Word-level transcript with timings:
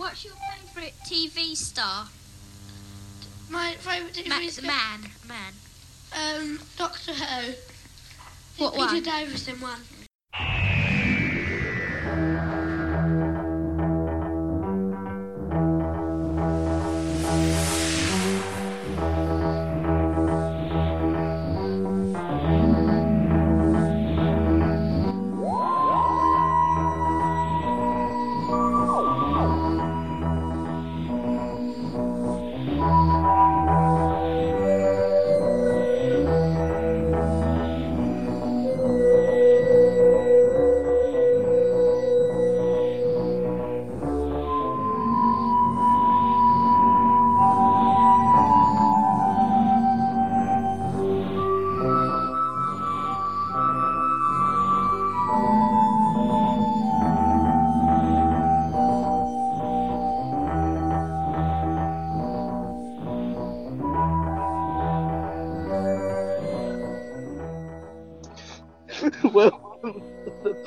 What's 0.00 0.24
your 0.24 0.32
favourite 0.32 0.94
TV 1.04 1.54
star? 1.54 2.06
My 3.50 3.74
favourite 3.80 4.14
TV 4.14 4.28
Ma- 4.30 4.38
is 4.38 4.62
man, 4.62 5.10
man. 5.28 5.52
um, 6.16 6.58
Doctor 6.78 7.12
Who. 7.12 7.52
What 8.64 8.72
Peter 8.72 8.86
one? 8.94 9.02
Davison 9.02 9.60
one. 9.60 9.80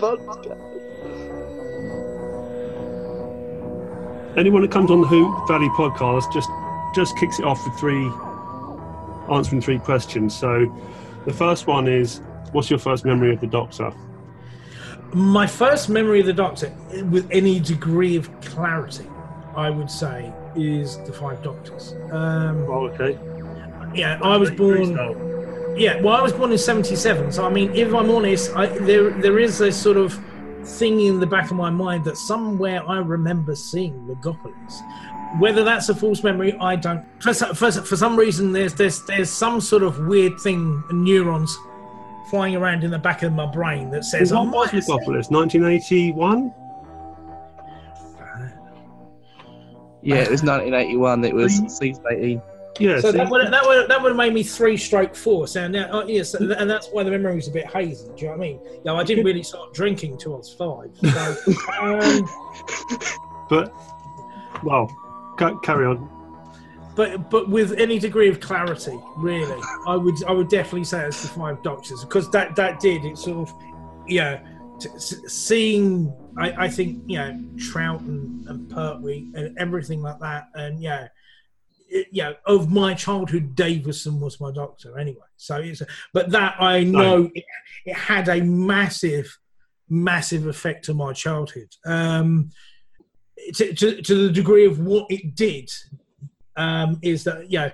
Podcast. 0.03 0.59
Anyone 4.37 4.61
that 4.63 4.71
comes 4.71 4.91
on 4.91 4.99
the 5.01 5.07
Who 5.07 5.45
Valley 5.47 5.69
podcast 5.69 6.31
just 6.33 6.49
just 6.93 7.17
kicks 7.17 7.39
it 7.39 7.45
off 7.45 7.63
with 7.65 7.75
three 7.79 8.05
answering 9.33 9.61
three 9.61 9.79
questions. 9.79 10.35
So 10.37 10.65
the 11.25 11.33
first 11.33 11.67
one 11.67 11.87
is, 11.87 12.21
what's 12.51 12.69
your 12.69 12.79
first 12.79 13.05
memory 13.05 13.33
of 13.33 13.39
the 13.39 13.47
Doctor? 13.47 13.93
My 15.13 15.47
first 15.47 15.89
memory 15.89 16.19
of 16.19 16.25
the 16.25 16.33
Doctor, 16.33 16.73
with 17.09 17.27
any 17.31 17.59
degree 17.59 18.15
of 18.17 18.29
clarity, 18.41 19.07
I 19.55 19.69
would 19.69 19.89
say, 19.89 20.33
is 20.55 20.97
the 21.05 21.13
Five 21.13 21.41
Doctors. 21.43 21.93
Um, 22.11 22.65
Oh, 22.67 22.87
okay. 22.89 23.17
yeah, 23.95 24.19
I 24.21 24.35
was 24.37 24.51
born. 24.51 24.97
Yeah, 25.75 26.01
well, 26.01 26.15
I 26.15 26.21
was 26.21 26.33
born 26.33 26.51
in 26.51 26.57
'77. 26.57 27.31
So 27.31 27.45
I 27.45 27.49
mean, 27.49 27.71
if 27.73 27.93
I'm 27.93 28.09
honest, 28.09 28.55
I, 28.55 28.67
there 28.67 29.09
there 29.09 29.39
is 29.39 29.61
a 29.61 29.71
sort 29.71 29.97
of 29.97 30.13
thing 30.63 31.01
in 31.01 31.19
the 31.19 31.25
back 31.27 31.51
of 31.51 31.57
my 31.57 31.69
mind 31.69 32.05
that 32.05 32.17
somewhere 32.17 32.87
I 32.87 32.97
remember 32.99 33.55
seeing 33.55 33.93
Megapolis. 34.07 34.81
Whether 35.39 35.63
that's 35.63 35.89
a 35.89 35.95
false 35.95 36.23
memory, 36.23 36.53
I 36.59 36.75
don't. 36.75 37.03
For, 37.21 37.33
some- 37.33 37.55
for, 37.55 37.71
for 37.71 37.95
some 37.97 38.15
reason, 38.15 38.51
there's 38.51 38.73
there's 38.75 39.03
there's 39.05 39.31
some 39.31 39.59
sort 39.61 39.81
of 39.83 39.97
weird 40.05 40.39
thing, 40.39 40.83
neurons 40.91 41.57
flying 42.29 42.55
around 42.55 42.83
in 42.83 42.91
the 42.91 42.99
back 42.99 43.23
of 43.23 43.33
my 43.33 43.45
brain 43.45 43.89
that 43.91 44.03
says, 44.05 44.31
What 44.31 44.39
I 44.39 44.43
was 44.43 44.71
might 44.73 44.83
Megapolis? 44.83 45.31
1981? 45.31 46.53
Yeah, 50.01 50.15
it 50.17 50.29
was 50.31 50.43
1981. 50.43 51.23
It 51.25 51.33
was 51.33 51.61
season 51.67 52.03
18. 52.09 52.41
Yeah. 52.79 52.99
So 52.99 53.11
that 53.11 53.29
would 53.29 53.51
that 53.53 53.65
would 53.65 53.87
that 53.87 54.01
would 54.01 54.09
have 54.09 54.17
made 54.17 54.33
me 54.33 54.41
three 54.43 54.77
stroke 54.77 55.15
four. 55.15 55.47
So 55.47 55.67
now, 55.67 55.91
uh, 55.91 56.05
yes, 56.05 56.33
and 56.33 56.49
that's 56.69 56.87
why 56.89 57.03
the 57.03 57.11
memory 57.11 57.35
was 57.35 57.47
a 57.47 57.51
bit 57.51 57.67
hazy. 57.67 58.07
Do 58.07 58.13
you 58.17 58.23
know 58.23 58.29
what 58.31 58.35
I 58.35 58.47
mean? 58.47 58.59
Yeah, 58.83 58.93
I 58.93 59.03
didn't 59.03 59.25
really 59.25 59.43
start 59.43 59.73
drinking 59.73 60.17
till 60.17 60.33
I 60.33 60.37
was 60.37 60.53
five. 60.53 60.91
So, 60.97 61.53
um, 61.81 62.27
But, 63.49 63.73
well, 64.63 64.87
carry 65.63 65.85
on. 65.85 66.09
but 66.95 67.29
but 67.29 67.49
with 67.49 67.73
any 67.73 67.99
degree 67.99 68.29
of 68.29 68.39
clarity, 68.39 68.99
really, 69.17 69.61
I 69.85 69.95
would 69.95 70.23
I 70.25 70.31
would 70.31 70.49
definitely 70.49 70.85
say 70.85 71.05
it's 71.05 71.21
the 71.21 71.27
Five 71.27 71.61
Doctors 71.61 72.03
because 72.03 72.31
that 72.31 72.55
that 72.55 72.79
did 72.79 73.05
it 73.05 73.17
sort 73.19 73.49
of, 73.49 73.55
yeah, 74.07 74.41
t- 74.79 74.89
s- 74.95 75.21
seeing 75.27 76.11
I, 76.39 76.65
I 76.65 76.67
think 76.69 77.03
you 77.05 77.17
know 77.19 77.31
Troughton 77.57 78.07
and, 78.07 78.47
and 78.47 78.69
Pertwee 78.69 79.29
and 79.35 79.55
everything 79.59 80.01
like 80.01 80.19
that, 80.21 80.47
and 80.55 80.81
yeah. 80.81 81.09
It, 81.93 82.07
yeah, 82.11 82.33
of 82.47 82.71
my 82.71 82.95
childhood, 82.95 83.55
Davison 83.55 84.19
was 84.19 84.41
my 84.41 84.51
doctor 84.51 84.97
anyway. 84.97 85.27
So 85.37 85.57
it's, 85.57 85.83
but 86.11 86.31
that 86.31 86.55
I 86.59 86.83
know 86.83 87.29
it, 87.35 87.43
it 87.85 87.95
had 87.95 88.29
a 88.29 88.41
massive, 88.41 89.37
massive 89.89 90.47
effect 90.47 90.89
on 90.89 90.97
my 90.97 91.13
childhood. 91.13 91.69
Um, 91.85 92.49
to, 93.55 93.73
to, 93.75 94.01
to 94.01 94.27
the 94.27 94.33
degree 94.33 94.65
of 94.65 94.79
what 94.79 95.05
it 95.11 95.35
did, 95.35 95.69
um, 96.55 96.97
is 97.03 97.23
that 97.25 97.51
you 97.51 97.59
know, 97.59 97.71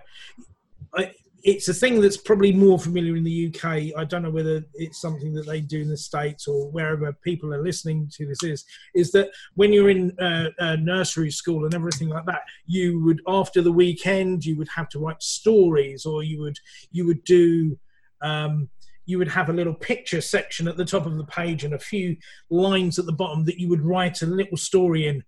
I, 0.94 1.14
it's 1.44 1.68
a 1.68 1.74
thing 1.74 2.02
that's 2.02 2.18
probably 2.18 2.52
more 2.52 2.80
familiar 2.80 3.16
in 3.16 3.24
the 3.24 3.48
UK. 3.48 3.98
I 3.98 4.04
don't 4.04 4.24
know 4.24 4.30
whether 4.30 4.64
it's 4.74 5.02
something 5.02 5.34
that 5.34 5.46
they 5.46 5.62
do 5.62 5.82
in 5.82 5.90
the 5.90 5.98
states 5.98 6.48
or 6.48 6.70
wherever 6.72 7.14
people 7.24 7.54
are 7.54 7.64
listening 7.64 8.10
to 8.16 8.26
this 8.26 8.44
is. 8.44 8.66
Is 8.96 9.12
that 9.12 9.30
when 9.56 9.72
you're 9.72 9.90
in 9.90 10.18
uh, 10.20 10.50
uh, 10.60 10.76
nursery 10.78 11.32
school 11.32 11.66
and 11.66 11.74
everything 11.74 12.10
like 12.10 12.26
that, 12.26 12.42
you 12.66 13.02
would 13.04 13.22
after 13.28 13.62
the 13.62 13.72
weekend 13.72 14.46
you 14.46 14.58
would 14.58 14.70
have 14.70 14.90
to 14.90 15.00
write 15.00 15.22
stories, 15.22 16.06
or 16.06 16.24
you 16.24 16.40
would 16.42 16.58
you 16.92 17.06
would 17.06 17.24
do. 17.24 17.78
Um, 18.22 18.70
you 19.06 19.18
would 19.18 19.28
have 19.28 19.50
a 19.50 19.54
little 19.54 19.74
picture 19.74 20.22
section 20.22 20.68
at 20.68 20.78
the 20.78 20.86
top 20.86 21.08
of 21.08 21.18
the 21.18 21.24
page 21.24 21.64
and 21.64 21.74
a 21.74 21.80
few 21.80 22.16
lines 22.52 23.00
at 23.00 23.08
the 23.08 23.12
bottom 23.12 23.44
that 23.44 23.60
you 23.60 23.68
would 23.68 23.82
write 23.82 24.22
a 24.22 24.28
little 24.28 24.58
story 24.58 25.08
in. 25.08 25.24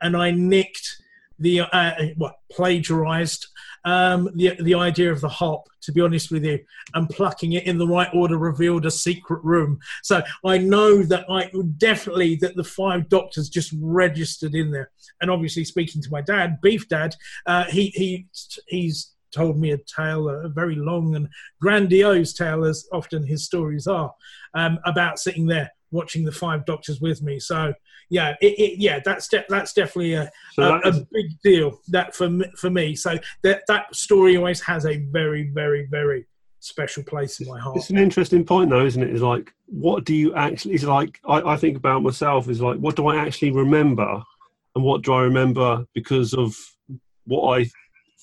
And 0.00 0.16
I 0.16 0.30
nicked 0.30 0.96
the 1.38 1.60
uh, 1.60 1.92
what 2.16 2.36
plagiarized 2.50 3.46
um, 3.88 4.28
the 4.34 4.56
the 4.60 4.74
idea 4.74 5.10
of 5.10 5.20
the 5.20 5.28
hop. 5.28 5.64
To 5.82 5.92
be 5.92 6.02
honest 6.02 6.30
with 6.30 6.44
you, 6.44 6.58
and 6.94 7.08
plucking 7.08 7.52
it 7.52 7.64
in 7.64 7.78
the 7.78 7.86
right 7.86 8.10
order 8.12 8.36
revealed 8.36 8.84
a 8.84 8.90
secret 8.90 9.42
room. 9.42 9.78
So 10.02 10.22
I 10.44 10.58
know 10.58 11.02
that 11.04 11.24
I 11.30 11.50
definitely 11.78 12.36
that 12.42 12.56
the 12.56 12.64
five 12.64 13.08
doctors 13.08 13.48
just 13.48 13.74
registered 13.80 14.54
in 14.54 14.70
there. 14.70 14.90
And 15.20 15.30
obviously, 15.30 15.64
speaking 15.64 16.02
to 16.02 16.10
my 16.10 16.20
dad, 16.20 16.60
Beef 16.60 16.88
Dad, 16.88 17.14
uh, 17.46 17.64
he 17.64 17.84
he 18.00 18.26
he's 18.66 19.14
told 19.30 19.58
me 19.58 19.70
a 19.72 19.78
tale, 19.78 20.28
a 20.28 20.48
very 20.48 20.74
long 20.74 21.14
and 21.16 21.28
grandiose 21.60 22.32
tale, 22.32 22.64
as 22.64 22.86
often 22.92 23.26
his 23.26 23.44
stories 23.44 23.86
are, 23.86 24.12
um, 24.54 24.78
about 24.84 25.18
sitting 25.18 25.46
there 25.46 25.70
watching 25.90 26.24
the 26.24 26.32
five 26.32 26.64
doctors 26.66 27.00
with 27.00 27.22
me. 27.22 27.38
So 27.40 27.72
yeah, 28.10 28.34
it, 28.40 28.58
it, 28.58 28.78
yeah, 28.78 29.00
that's 29.04 29.28
de- 29.28 29.44
that's 29.48 29.72
definitely 29.72 30.14
a, 30.14 30.30
So 30.54 30.62
a, 30.62 30.66
that 30.66 30.86
a 30.86 30.88
is- 30.88 31.04
big 31.12 31.26
deal 31.42 31.80
that 31.88 32.14
for 32.14 32.28
me, 32.30 32.46
for 32.56 32.70
me. 32.70 32.94
So 32.94 33.18
that 33.42 33.62
that 33.68 33.94
story 33.94 34.36
always 34.36 34.60
has 34.62 34.86
a 34.86 34.96
very 34.96 35.50
very 35.50 35.86
very 35.86 36.26
special 36.60 37.02
place 37.04 37.40
in 37.40 37.46
my 37.48 37.58
heart. 37.58 37.76
It's 37.76 37.90
an 37.90 37.98
interesting 37.98 38.44
point, 38.44 38.70
though, 38.70 38.84
isn't 38.84 39.02
it? 39.02 39.10
Is 39.10 39.22
like, 39.22 39.52
what 39.66 40.04
do 40.04 40.14
you 40.14 40.34
actually? 40.34 40.74
Is 40.74 40.84
like, 40.84 41.20
I, 41.28 41.40
I 41.40 41.56
think 41.56 41.76
about 41.76 42.02
myself. 42.02 42.48
Is 42.48 42.60
like, 42.60 42.78
what 42.78 42.96
do 42.96 43.06
I 43.08 43.16
actually 43.16 43.52
remember, 43.52 44.22
and 44.74 44.84
what 44.84 45.02
do 45.02 45.12
I 45.12 45.22
remember 45.22 45.84
because 45.94 46.34
of 46.34 46.56
what 47.26 47.58
I 47.60 47.70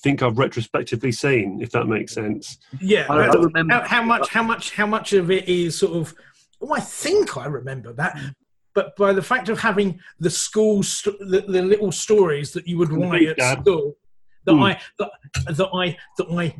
think 0.02 0.22
I've 0.22 0.36
retrospectively 0.38 1.12
seen? 1.12 1.60
If 1.62 1.70
that 1.70 1.86
makes 1.86 2.12
sense. 2.12 2.58
Yeah, 2.80 3.06
I, 3.08 3.28
I 3.28 3.28
but 3.28 3.40
remember. 3.40 3.74
how, 3.74 3.82
how 3.88 4.02
much 4.02 4.28
how 4.28 4.42
much 4.42 4.72
how 4.72 4.86
much 4.86 5.12
of 5.12 5.30
it 5.30 5.48
is 5.48 5.78
sort 5.78 5.94
of? 5.96 6.14
Oh, 6.60 6.72
I 6.72 6.80
think 6.80 7.36
I 7.36 7.46
remember 7.46 7.92
that. 7.94 8.18
But 8.76 8.94
by 8.94 9.12
the 9.14 9.22
fact 9.22 9.48
of 9.48 9.58
having 9.58 9.98
the 10.20 10.28
school, 10.30 10.82
st- 10.84 11.18
the, 11.18 11.40
the 11.48 11.62
little 11.62 11.90
stories 11.90 12.52
that 12.52 12.68
you 12.68 12.76
would 12.78 12.90
From 12.90 13.00
write 13.10 13.26
at 13.26 13.38
Dad. 13.38 13.62
school, 13.62 13.96
that 14.44 14.52
Hmm. 14.54 14.62
I 14.62 14.80
that, 14.98 15.10
that 15.56 15.70
I 15.74 15.96
that 16.18 16.26
I 16.30 16.54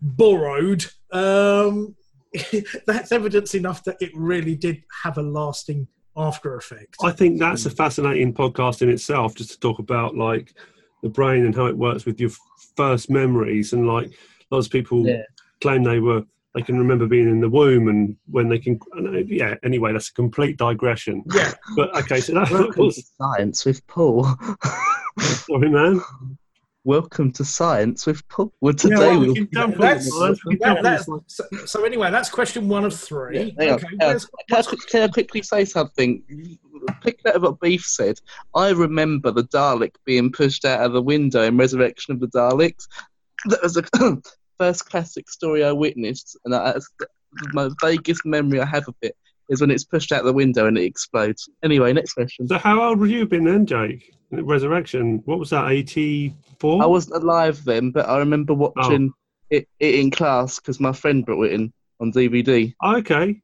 borrowed, 0.00 0.86
um, 1.10 1.96
that's 2.86 3.12
evidence 3.12 3.54
enough 3.54 3.82
that 3.84 3.96
it 4.00 4.10
really 4.14 4.54
did 4.54 4.82
have 5.02 5.18
a 5.18 5.22
lasting 5.22 5.88
after 6.16 6.54
effect. 6.56 6.96
I 7.02 7.10
think 7.10 7.38
that's 7.38 7.66
a 7.66 7.70
fascinating 7.70 8.32
podcast 8.32 8.82
in 8.82 8.88
itself, 8.88 9.34
just 9.34 9.50
to 9.50 9.58
talk 9.60 9.78
about 9.80 10.16
like 10.16 10.54
the 11.02 11.08
brain 11.08 11.44
and 11.44 11.54
how 11.54 11.66
it 11.66 11.76
works 11.76 12.06
with 12.06 12.20
your 12.20 12.30
f- 12.30 12.38
first 12.76 13.10
memories. 13.10 13.72
And 13.72 13.86
like 13.86 14.12
lots 14.50 14.66
of 14.66 14.72
people 14.72 15.06
Yeah. 15.06 15.22
claim 15.60 15.82
they 15.82 15.98
were 16.00 16.22
they 16.56 16.62
can 16.62 16.78
remember 16.78 17.06
being 17.06 17.28
in 17.28 17.38
the 17.40 17.48
womb 17.48 17.88
and 17.88 18.16
when 18.30 18.48
they 18.48 18.58
can. 18.58 18.80
I 18.96 19.00
know- 19.00 19.12
Yeah. 19.26 19.54
Anyway, 19.62 19.92
that's 19.92 20.08
a 20.08 20.14
complete 20.14 20.56
digression. 20.56 21.22
yeah, 21.34 21.52
But 21.76 21.94
okay, 21.98 22.18
so 22.20 22.32
that 22.32 22.50
Welcome 22.50 22.72
to 22.72 22.80
was 22.80 23.12
Science 23.18 23.64
with 23.66 23.86
Paul. 23.86 24.26
sorry, 25.20 25.68
man. 25.68 26.00
Welcome 26.84 27.30
to 27.32 27.44
Science 27.44 28.06
with 28.06 28.26
Paul. 28.28 28.54
Well, 28.62 28.72
today 28.72 28.94
well, 28.96 29.20
we 29.20 29.26
we'll 29.26 29.34
can 29.34 29.48
jump 29.52 29.76
That's- 29.76 30.04
this, 30.06 30.18
man. 30.18 30.36
We 30.46 30.56
can 30.56 30.74
that- 30.74 30.82
that's- 30.82 31.06
so, 31.26 31.44
so 31.66 31.84
anyway, 31.84 32.10
that's 32.10 32.30
question 32.30 32.68
one 32.68 32.84
of 32.84 32.94
three. 32.94 33.36
Yeah, 33.36 33.42
okay, 33.42 33.54
hang 33.58 33.72
on. 33.74 33.80
where's- 33.98 34.26
Can 34.48 34.56
I, 34.58 34.62
can 34.88 35.02
I 35.02 35.08
quickly 35.08 35.42
say 35.42 35.64
something? 35.66 36.22
picking 37.02 37.32
up 37.34 37.42
what 37.42 37.58
Beef 37.60 37.82
said, 37.84 38.18
I 38.54 38.70
remember 38.70 39.30
the 39.30 39.42
Dalek 39.44 39.94
being 40.04 40.30
pushed 40.32 40.64
out 40.64 40.80
of 40.80 40.92
the 40.92 41.02
window 41.02 41.42
in 41.42 41.56
Resurrection 41.56 42.14
of 42.14 42.20
the 42.20 42.28
Daleks. 42.28 42.86
That 43.46 43.62
was 43.62 43.74
the 43.74 44.22
first 44.58 44.88
classic 44.88 45.30
story 45.30 45.64
I 45.64 45.72
witnessed, 45.72 46.36
and 46.44 46.54
that's 46.54 46.88
my 47.52 47.70
vaguest 47.80 48.24
memory 48.24 48.60
I 48.60 48.66
have 48.66 48.88
of 48.88 48.94
it 49.02 49.14
is 49.48 49.60
when 49.60 49.70
it's 49.70 49.84
pushed 49.84 50.12
out 50.12 50.24
the 50.24 50.32
window 50.32 50.66
and 50.66 50.76
it 50.76 50.84
explodes. 50.84 51.48
Anyway, 51.62 51.92
next 51.92 52.14
question. 52.14 52.48
So 52.48 52.58
how 52.58 52.82
old 52.82 52.98
were 52.98 53.06
you 53.06 53.26
been 53.26 53.44
then, 53.44 53.66
Jake? 53.66 54.12
Resurrection. 54.32 55.22
What 55.24 55.38
was 55.38 55.50
that? 55.50 55.70
Eighty 55.70 56.34
four. 56.58 56.82
I 56.82 56.86
wasn't 56.86 57.22
alive 57.22 57.64
then, 57.64 57.90
but 57.90 58.08
I 58.08 58.18
remember 58.18 58.54
watching 58.54 59.12
oh. 59.12 59.18
it, 59.50 59.68
it 59.78 59.94
in 59.94 60.10
class 60.10 60.58
because 60.58 60.80
my 60.80 60.92
friend 60.92 61.24
brought 61.24 61.44
it 61.44 61.52
in 61.52 61.72
on 62.00 62.12
DVD. 62.12 62.74
Okay. 62.84 63.40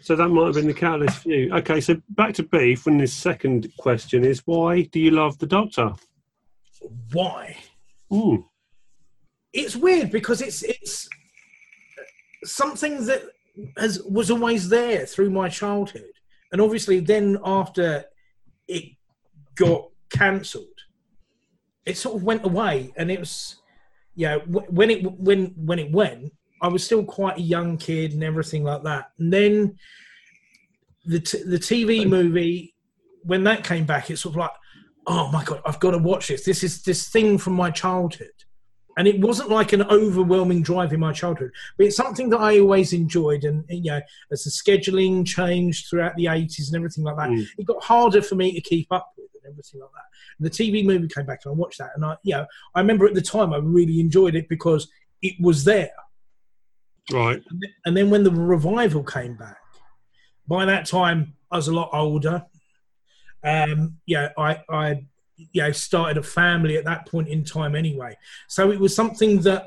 So 0.00 0.16
that 0.16 0.28
might 0.28 0.46
have 0.46 0.54
been 0.54 0.66
the 0.66 0.74
catalyst 0.74 1.22
for 1.22 1.28
you. 1.28 1.52
Okay, 1.54 1.80
so 1.80 2.00
back 2.10 2.34
to 2.34 2.42
beef. 2.42 2.86
When 2.86 2.98
this 2.98 3.12
second 3.12 3.70
question 3.78 4.24
is, 4.24 4.42
why 4.46 4.82
do 4.82 5.00
you 5.00 5.10
love 5.10 5.38
the 5.38 5.46
Doctor? 5.46 5.92
Why? 7.12 7.56
Ooh. 8.12 8.47
It's 9.52 9.76
weird 9.76 10.10
because 10.10 10.40
it's 10.42 10.62
it's 10.62 11.08
something 12.44 13.06
that 13.06 13.22
has 13.76 14.02
was 14.02 14.30
always 14.30 14.68
there 14.68 15.06
through 15.06 15.30
my 15.30 15.48
childhood, 15.48 16.12
and 16.52 16.60
obviously 16.60 17.00
then 17.00 17.38
after 17.44 18.04
it 18.66 18.84
got 19.54 19.88
cancelled, 20.10 20.66
it 21.86 21.96
sort 21.96 22.16
of 22.16 22.22
went 22.22 22.44
away, 22.44 22.92
and 22.96 23.10
it 23.10 23.18
was 23.18 23.56
yeah 24.14 24.36
when 24.46 24.90
it 24.90 25.02
when 25.18 25.46
when 25.56 25.78
it 25.78 25.90
went, 25.92 26.32
I 26.62 26.68
was 26.68 26.84
still 26.84 27.04
quite 27.04 27.38
a 27.38 27.42
young 27.42 27.78
kid 27.78 28.12
and 28.12 28.22
everything 28.22 28.64
like 28.64 28.82
that, 28.82 29.10
and 29.18 29.32
then 29.32 29.78
the 31.06 31.20
t- 31.20 31.42
the 31.44 31.58
TV 31.58 32.06
movie 32.06 32.74
when 33.24 33.44
that 33.44 33.64
came 33.64 33.84
back, 33.84 34.10
it's 34.10 34.22
sort 34.22 34.34
of 34.34 34.38
like 34.38 34.50
oh 35.08 35.30
my 35.32 35.42
god, 35.42 35.62
I've 35.64 35.80
got 35.80 35.92
to 35.92 35.98
watch 35.98 36.28
this. 36.28 36.44
This 36.44 36.62
is 36.62 36.82
this 36.82 37.08
thing 37.08 37.38
from 37.38 37.54
my 37.54 37.70
childhood. 37.70 38.28
And 38.98 39.08
it 39.08 39.20
wasn't 39.20 39.48
like 39.48 39.72
an 39.72 39.82
overwhelming 39.82 40.60
drive 40.62 40.92
in 40.92 41.00
my 41.00 41.12
childhood, 41.12 41.52
but 41.76 41.86
it's 41.86 41.96
something 41.96 42.28
that 42.30 42.40
I 42.40 42.58
always 42.58 42.92
enjoyed. 42.92 43.44
And 43.44 43.64
you 43.68 43.92
know, 43.92 44.00
as 44.32 44.44
the 44.44 44.50
scheduling 44.50 45.24
changed 45.24 45.86
throughout 45.88 46.16
the 46.16 46.26
eighties 46.26 46.68
and 46.68 46.76
everything 46.76 47.04
like 47.04 47.16
that, 47.16 47.30
Mm. 47.30 47.46
it 47.56 47.64
got 47.64 47.82
harder 47.82 48.20
for 48.20 48.34
me 48.34 48.52
to 48.52 48.60
keep 48.60 48.88
up 48.90 49.12
with 49.16 49.30
and 49.36 49.52
everything 49.52 49.80
like 49.80 49.90
that. 49.94 50.04
And 50.38 50.46
the 50.46 50.50
TV 50.50 50.84
movie 50.84 51.08
came 51.08 51.26
back, 51.26 51.40
and 51.44 51.52
I 51.52 51.54
watched 51.54 51.78
that, 51.78 51.92
and 51.94 52.04
I, 52.04 52.16
you 52.24 52.34
know, 52.34 52.46
I 52.74 52.80
remember 52.80 53.06
at 53.06 53.14
the 53.14 53.22
time 53.22 53.52
I 53.54 53.58
really 53.58 54.00
enjoyed 54.00 54.34
it 54.34 54.48
because 54.48 54.88
it 55.22 55.34
was 55.40 55.64
there. 55.64 55.92
Right. 57.12 57.42
And 57.86 57.96
then 57.96 58.10
when 58.10 58.24
the 58.24 58.30
revival 58.30 59.02
came 59.02 59.36
back, 59.36 59.56
by 60.46 60.64
that 60.64 60.86
time 60.86 61.34
I 61.50 61.56
was 61.56 61.68
a 61.68 61.72
lot 61.72 61.90
older. 61.92 62.44
Um, 63.44 63.98
yeah, 64.06 64.30
I, 64.36 64.60
I, 64.68 65.06
you 65.52 65.62
know, 65.62 65.72
started 65.72 66.16
a 66.16 66.22
family 66.22 66.76
at 66.76 66.84
that 66.84 67.06
point 67.06 67.28
in 67.28 67.44
time 67.44 67.74
anyway. 67.74 68.16
So 68.48 68.70
it 68.70 68.80
was 68.80 68.94
something 68.94 69.40
that 69.42 69.66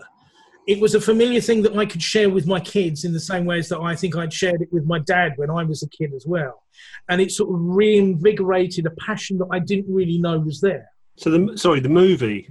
it 0.68 0.80
was 0.80 0.94
a 0.94 1.02
familiar 1.02 1.42
thing 1.42 1.64
that 1.64 1.76
I 1.76 1.86
could 1.86 2.02
share 2.02 2.30
with 2.30 2.46
my 2.46 2.60
kids 2.60 3.04
in 3.04 3.14
the 3.14 3.20
same 3.20 3.46
ways 3.46 3.68
that 3.70 3.80
I 3.80 3.96
think 3.96 4.16
I'd 4.16 4.32
shared 4.32 4.62
it 4.62 4.72
with 4.72 4.86
my 4.86 5.00
dad 5.00 5.34
when 5.38 5.50
I 5.50 5.64
was 5.64 5.82
a 5.82 5.90
kid 5.90 6.14
as 6.14 6.26
well. 6.28 6.64
And 7.10 7.20
it 7.20 7.32
sort 7.32 7.50
of 7.50 7.60
reinvigorated 7.60 8.86
a 8.86 8.92
passion 8.92 9.38
that 9.40 9.48
I 9.52 9.60
didn't 9.60 9.94
really 9.94 10.20
know 10.20 10.40
was 10.40 10.62
there. 10.62 10.88
So 11.18 11.30
the 11.30 11.58
sorry, 11.58 11.80
the 11.80 11.90
movie. 11.90 12.50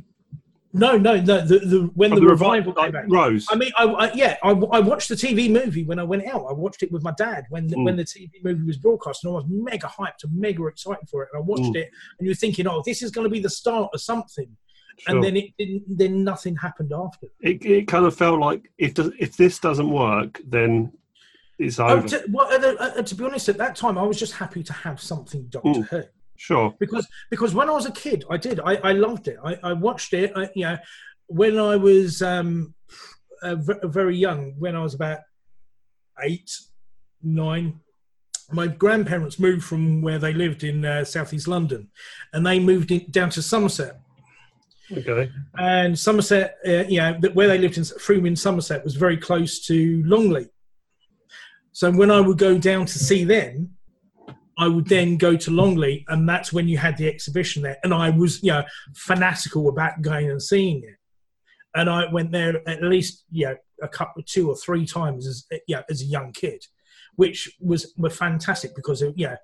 No, 0.73 0.97
no, 0.97 1.17
no. 1.21 1.41
The, 1.41 1.59
the 1.59 1.91
when 1.95 2.13
Oh, 2.13 2.15
the, 2.15 2.21
the 2.21 2.27
revi- 2.29 2.31
revival 2.31 2.73
came 2.75 2.93
back. 2.93 3.07
Rose. 3.09 3.47
I 3.51 3.57
mean, 3.57 3.73
I, 3.77 3.85
I 3.87 4.13
yeah, 4.13 4.37
I, 4.43 4.51
I 4.51 4.79
watched 4.81 5.09
the 5.09 5.17
TV 5.17 5.51
movie 5.51 5.83
when 5.85 5.99
I 5.99 6.05
went 6.05 6.27
out. 6.27 6.47
I 6.49 6.53
watched 6.53 6.83
it 6.85 6.93
with 6.93 7.03
my 7.03 7.13
dad 7.19 7.47
when 7.51 7.67
the, 7.67 7.77
Mm. 7.77 7.85
when 7.87 7.97
the 7.97 8.05
TV 8.05 8.31
movie 8.45 8.63
was 8.65 8.77
broadcast, 8.77 9.25
and 9.25 9.33
I 9.33 9.35
was 9.35 9.45
mega 9.49 9.89
hyped 9.89 10.23
and 10.23 10.33
mega 10.39 10.65
excited 10.67 11.09
for 11.09 11.25
it. 11.25 11.31
And 11.33 11.43
I 11.43 11.45
watched 11.45 11.63
Mm. 11.75 11.77
it, 11.77 11.91
and 12.19 12.27
you're 12.27 12.37
thinking, 12.37 12.69
oh, 12.69 12.83
this 12.87 13.03
is 13.03 13.11
going 13.11 13.25
to 13.25 13.31
be 13.31 13.41
the 13.41 13.51
start 13.51 13.91
of 13.93 14.01
something, 14.01 14.57
Sure. 14.99 15.15
and 15.17 15.25
then 15.25 15.37
it 15.37 15.51
didn't. 15.59 15.83
Then 15.89 16.23
nothing 16.23 16.55
happened 16.57 16.93
after. 16.95 17.27
it, 17.41 17.65
it 17.65 17.89
kind 17.89 18.05
of 18.07 18.15
felt 18.17 18.39
like 18.39 18.71
if 18.79 18.95
does, 18.95 19.11
if 19.19 19.37
this 19.37 19.59
doesn't 19.59 19.91
work, 19.91 20.41
then 20.47 20.93
it's 21.59 21.81
Oh, 21.81 21.87
over. 21.89 22.07
to, 22.09 22.25
well, 22.31 22.47
uh, 22.47 22.75
uh, 22.85 23.03
to 23.03 23.15
be 23.17 23.25
honest, 23.25 23.49
at 23.49 23.59
that 23.59 23.75
time, 23.75 23.99
I 23.99 24.03
was 24.03 24.19
just 24.21 24.35
happy 24.35 24.63
to 24.63 24.73
have 24.73 25.01
something 25.01 25.47
Doctor 25.51 25.69
Mm. 25.69 25.89
Who. 25.89 26.03
Sure. 26.41 26.75
because 26.81 27.07
because 27.29 27.55
when 27.55 27.69
I 27.69 27.73
was 27.73 27.85
a 27.85 27.93
kid, 27.93 28.25
I 28.31 28.39
did 28.39 28.61
I, 28.61 28.77
I 28.77 28.93
loved 28.93 29.29
it. 29.29 29.37
I, 29.45 29.59
I 29.63 29.73
watched 29.75 30.15
it. 30.15 30.33
I, 30.35 30.49
you 30.55 30.65
know, 30.65 30.79
when 31.27 31.59
I 31.59 31.77
was 31.77 32.23
um, 32.23 32.75
uh, 33.43 33.57
v- 33.57 33.75
very 33.85 34.17
young, 34.17 34.55
when 34.59 34.75
I 34.75 34.83
was 34.83 34.95
about 34.95 35.19
eight, 36.23 36.51
nine, 37.23 37.81
my 38.51 38.69
grandparents 38.69 39.39
moved 39.39 39.65
from 39.65 40.01
where 40.01 40.19
they 40.19 40.33
lived 40.33 40.65
in 40.65 40.83
uh, 40.83 41.05
southeast 41.05 41.47
London, 41.47 41.91
and 42.33 42.47
they 42.47 42.59
moved 42.59 42.91
in, 42.91 43.05
down 43.11 43.29
to 43.31 43.43
Somerset. 43.43 44.01
Okay. 44.91 45.31
And 45.59 45.99
Somerset, 45.99 46.57
uh, 46.67 46.85
you 46.89 47.01
know, 47.01 47.21
where 47.35 47.49
they 47.49 47.59
lived 47.59 47.77
in 47.77 47.85
Frome 47.85 48.25
in 48.25 48.35
Somerset 48.35 48.83
was 48.83 48.97
very 48.97 49.19
close 49.19 49.61
to 49.67 50.03
Longleat. 50.07 50.49
So 51.73 51.93
when 51.93 52.11
I 52.11 52.21
would 52.23 52.39
go 52.39 52.57
down 52.57 52.87
to 52.87 52.99
see 52.99 53.25
them, 53.25 53.77
I 54.65 54.69
would 54.69 54.87
then 54.87 55.17
go 55.17 55.37
to 55.45 55.51
Longleat, 55.51 56.05
and 56.09 56.29
that's 56.29 56.53
when 56.53 56.69
you 56.69 56.79
had 56.79 56.97
the 56.99 57.09
exhibition 57.09 57.62
there. 57.62 57.79
And 57.83 57.93
I 57.95 58.11
was, 58.11 58.43
you 58.43 58.53
know, 58.53 58.62
fanatical 58.95 59.69
about 59.69 60.03
going 60.03 60.31
and 60.31 60.43
seeing 60.43 60.79
it. 60.85 60.97
And 61.75 61.89
I 61.89 62.12
went 62.12 62.31
there 62.33 62.53
at 62.69 62.83
least, 62.83 63.25
you 63.31 63.47
know, 63.47 63.57
a 63.83 63.89
couple, 63.89 64.23
two 64.35 64.49
or 64.51 64.57
three 64.57 64.85
times 64.85 65.27
as, 65.27 65.47
you 65.67 65.77
know, 65.77 65.83
as 65.89 66.03
a 66.03 66.05
young 66.17 66.33
kid, 66.33 66.61
which 67.17 67.39
was 67.61 67.93
were 67.97 68.11
fantastic 68.11 68.71
because, 68.77 69.01
of, 69.03 69.15
you 69.17 69.29
know, 69.29 69.37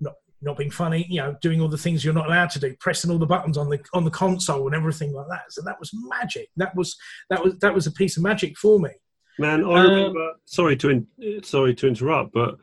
not 0.00 0.14
not 0.40 0.56
being 0.56 0.70
funny, 0.70 1.06
you 1.08 1.20
know, 1.20 1.36
doing 1.42 1.60
all 1.60 1.68
the 1.68 1.84
things 1.84 2.04
you're 2.04 2.14
not 2.20 2.26
allowed 2.26 2.50
to 2.50 2.58
do, 2.58 2.74
pressing 2.80 3.10
all 3.10 3.18
the 3.18 3.26
buttons 3.34 3.58
on 3.58 3.68
the 3.68 3.80
on 3.92 4.04
the 4.04 4.10
console 4.24 4.66
and 4.66 4.74
everything 4.74 5.12
like 5.12 5.28
that. 5.28 5.46
So 5.50 5.60
that 5.62 5.78
was 5.80 5.90
magic. 6.16 6.48
That 6.56 6.74
was 6.74 6.96
that 7.30 7.42
was 7.44 7.58
that 7.58 7.74
was 7.74 7.86
a 7.86 7.92
piece 7.92 8.16
of 8.16 8.22
magic 8.22 8.56
for 8.56 8.78
me. 8.80 8.90
Man, 9.38 9.64
I 9.64 9.80
Um, 9.80 9.90
remember. 9.90 10.26
Sorry 10.46 10.76
to 10.76 10.88
in, 10.88 11.06
sorry 11.42 11.74
to 11.74 11.88
interrupt, 11.88 12.32
but 12.32 12.56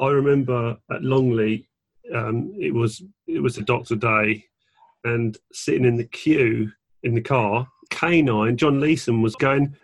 I 0.00 0.08
remember 0.10 0.76
at 0.90 1.02
Longleat, 1.02 1.66
um, 2.14 2.52
it 2.58 2.72
was 2.72 3.02
it 3.26 3.40
was 3.40 3.58
a 3.58 3.62
Doctor 3.62 3.96
Day, 3.96 4.44
and 5.04 5.36
sitting 5.52 5.84
in 5.84 5.96
the 5.96 6.04
queue 6.04 6.70
in 7.02 7.14
the 7.14 7.20
car, 7.20 7.66
K9 7.90 8.56
John 8.56 8.80
Leeson 8.80 9.22
was 9.22 9.34
going, 9.36 9.74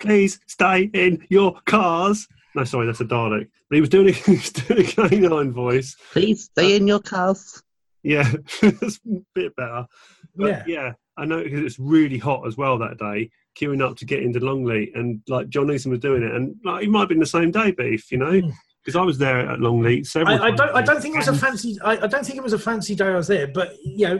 "Please 0.00 0.40
stay 0.46 0.90
in 0.92 1.24
your 1.28 1.54
cars." 1.66 2.26
No, 2.54 2.64
sorry, 2.64 2.86
that's 2.86 3.00
a 3.00 3.04
Dalek. 3.04 3.48
But 3.68 3.74
he 3.76 3.80
was 3.80 3.90
doing 3.90 4.08
a, 4.08 4.12
he 4.26 4.32
was 4.32 4.50
doing 4.52 4.80
a 4.80 4.84
K9 4.84 5.52
voice. 5.52 5.96
Please 6.12 6.44
stay 6.44 6.76
in 6.76 6.86
your 6.88 7.00
cars. 7.00 7.62
Yeah, 8.02 8.30
it's 8.62 9.00
a 9.06 9.20
bit 9.34 9.54
better. 9.56 9.86
But 10.34 10.46
Yeah. 10.46 10.64
yeah, 10.66 10.92
I 11.16 11.24
know 11.24 11.42
because 11.42 11.60
it's 11.60 11.78
really 11.78 12.18
hot 12.18 12.46
as 12.46 12.56
well 12.56 12.78
that 12.78 12.98
day, 12.98 13.30
queuing 13.60 13.82
up 13.82 13.96
to 13.98 14.04
get 14.04 14.22
into 14.22 14.40
Longleat, 14.40 14.96
and 14.96 15.20
like 15.28 15.48
John 15.48 15.66
Leeson 15.66 15.90
was 15.90 16.00
doing 16.00 16.22
it, 16.22 16.32
and 16.34 16.56
like 16.64 16.84
it 16.84 16.90
might 16.90 17.00
have 17.00 17.08
been 17.08 17.18
the 17.18 17.26
same 17.26 17.50
day, 17.50 17.70
beef, 17.72 18.10
you 18.10 18.18
know, 18.18 18.40
Mm. 18.40 18.52
Because 18.88 19.02
I 19.02 19.04
was 19.04 19.18
there 19.18 19.40
at 19.40 19.60
Longleat 19.60 20.06
several. 20.06 20.40
I, 20.42 20.46
I 20.46 20.50
don't. 20.50 20.74
I 20.74 20.80
don't 20.80 21.02
think 21.02 21.14
it 21.14 21.18
was 21.18 21.28
a 21.28 21.34
fancy. 21.34 21.76
I, 21.84 21.98
I 21.98 22.06
don't 22.06 22.24
think 22.24 22.38
it 22.38 22.42
was 22.42 22.54
a 22.54 22.58
fancy 22.58 22.94
day 22.94 23.08
I 23.08 23.16
was 23.16 23.26
there. 23.26 23.46
But 23.46 23.76
you 23.84 24.08
know, 24.08 24.18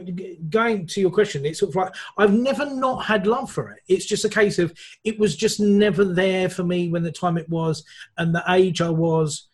going 0.50 0.86
to 0.88 1.00
your 1.00 1.10
question, 1.10 1.46
it's 1.46 1.60
sort 1.60 1.70
of 1.70 1.76
like 1.76 1.94
I've 2.18 2.34
never 2.34 2.66
not 2.66 2.98
had 2.98 3.26
love 3.26 3.50
for 3.50 3.70
it. 3.70 3.80
It's 3.88 4.04
just 4.04 4.26
a 4.26 4.28
case 4.28 4.58
of 4.58 4.74
it 5.04 5.18
was 5.18 5.34
just 5.36 5.58
never 5.58 6.04
there 6.04 6.50
for 6.50 6.64
me 6.64 6.90
when 6.90 7.02
the 7.02 7.10
time 7.10 7.38
it 7.38 7.48
was 7.48 7.82
and 8.18 8.34
the 8.34 8.44
age 8.50 8.82
I 8.82 8.90
was. 8.90 9.48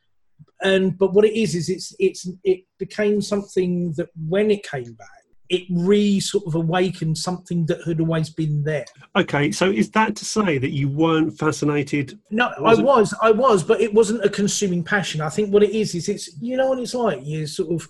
And 0.63 0.99
but 0.99 1.13
what 1.13 1.25
it 1.25 1.41
is 1.41 1.55
is 1.55 1.69
it's 1.69 1.95
it's 2.01 2.29
it 2.43 2.65
became 2.79 3.23
something 3.23 3.93
that 3.93 4.09
when 4.27 4.51
it 4.51 4.69
came 4.69 4.95
back, 4.95 5.24
it 5.55 5.65
re 5.71 6.21
sort 6.21 6.45
of 6.47 6.55
awakened 6.55 7.17
something 7.17 7.67
that 7.67 7.81
had 7.87 8.01
always 8.01 8.31
been 8.31 8.65
there. 8.65 8.87
Okay, 9.15 9.53
so 9.53 9.71
is 9.71 9.91
that 9.91 10.17
to 10.17 10.25
say 10.25 10.59
that 10.59 10.71
you 10.71 10.89
weren't 10.89 11.39
fascinated? 11.39 12.19
No, 12.31 12.47
I 12.73 12.75
was, 12.75 13.15
I 13.23 13.31
was, 13.31 13.63
but 13.63 13.81
it 13.81 13.93
wasn't 13.95 14.25
a 14.25 14.29
consuming 14.29 14.83
passion. 14.83 15.21
I 15.21 15.31
think 15.31 15.53
what 15.53 15.63
it 15.63 15.71
is 15.71 15.95
is 15.95 16.09
it's 16.09 16.27
you 16.41 16.57
know 16.57 16.69
what 16.69 16.79
it's 16.79 16.95
like. 16.95 17.21
You 17.25 17.47
sort 17.47 17.71
of 17.75 17.89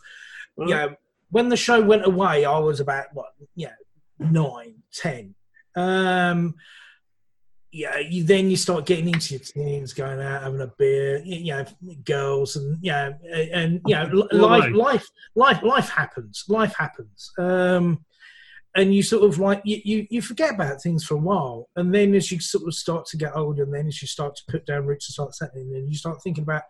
Well, 0.56 0.68
yeah, 0.68 0.88
when 1.30 1.49
the 1.49 1.56
show 1.56 1.80
went 1.83 2.06
away, 2.06 2.44
I 2.44 2.59
was 2.59 2.80
about 2.80 3.06
what, 3.12 3.30
yeah, 3.56 3.75
nine, 4.18 4.76
ten. 4.92 5.35
Um, 5.75 6.54
yeah, 7.75 7.99
you 7.99 8.23
then 8.23 8.50
you 8.50 8.57
start 8.57 8.87
getting 8.87 9.09
into 9.09 9.35
your 9.35 9.40
teens, 9.40 9.93
going 9.93 10.21
out 10.21 10.45
having 10.45 10.61
a 10.61 10.73
beer, 10.78 11.21
you 11.25 11.52
know, 11.52 11.64
girls, 12.04 12.54
and 12.54 12.78
yeah, 12.81 13.11
and 13.52 13.81
you 13.85 13.97
know, 13.97 14.04
life, 14.33 14.73
life, 14.73 15.07
life, 15.35 15.61
life 15.64 15.88
happens. 15.88 16.45
Life 16.49 16.73
happens. 16.78 17.33
Um, 17.37 18.04
and 18.76 18.95
you 18.95 19.02
sort 19.02 19.25
of 19.25 19.40
like 19.40 19.61
you, 19.64 19.81
you, 19.85 20.07
you 20.09 20.23
forget 20.23 20.54
about 20.54 20.83
things 20.83 21.04
for 21.04 21.14
a 21.14 21.19
while, 21.19 21.69
and 21.75 21.93
then 21.93 22.14
as 22.14 22.31
you 22.31 22.38
sort 22.38 22.64
of 22.64 22.75
start 22.75 23.07
to 23.07 23.16
get 23.16 23.35
older, 23.35 23.64
and 23.64 23.75
then 23.75 23.88
as 23.88 24.00
you 24.00 24.07
start 24.07 24.37
to 24.37 24.43
put 24.49 24.64
down 24.66 24.87
roots 24.87 25.09
and 25.09 25.14
start 25.14 25.35
settling, 25.35 25.75
and 25.75 25.88
you 25.88 25.97
start 25.97 26.23
thinking 26.23 26.45
about 26.45 26.62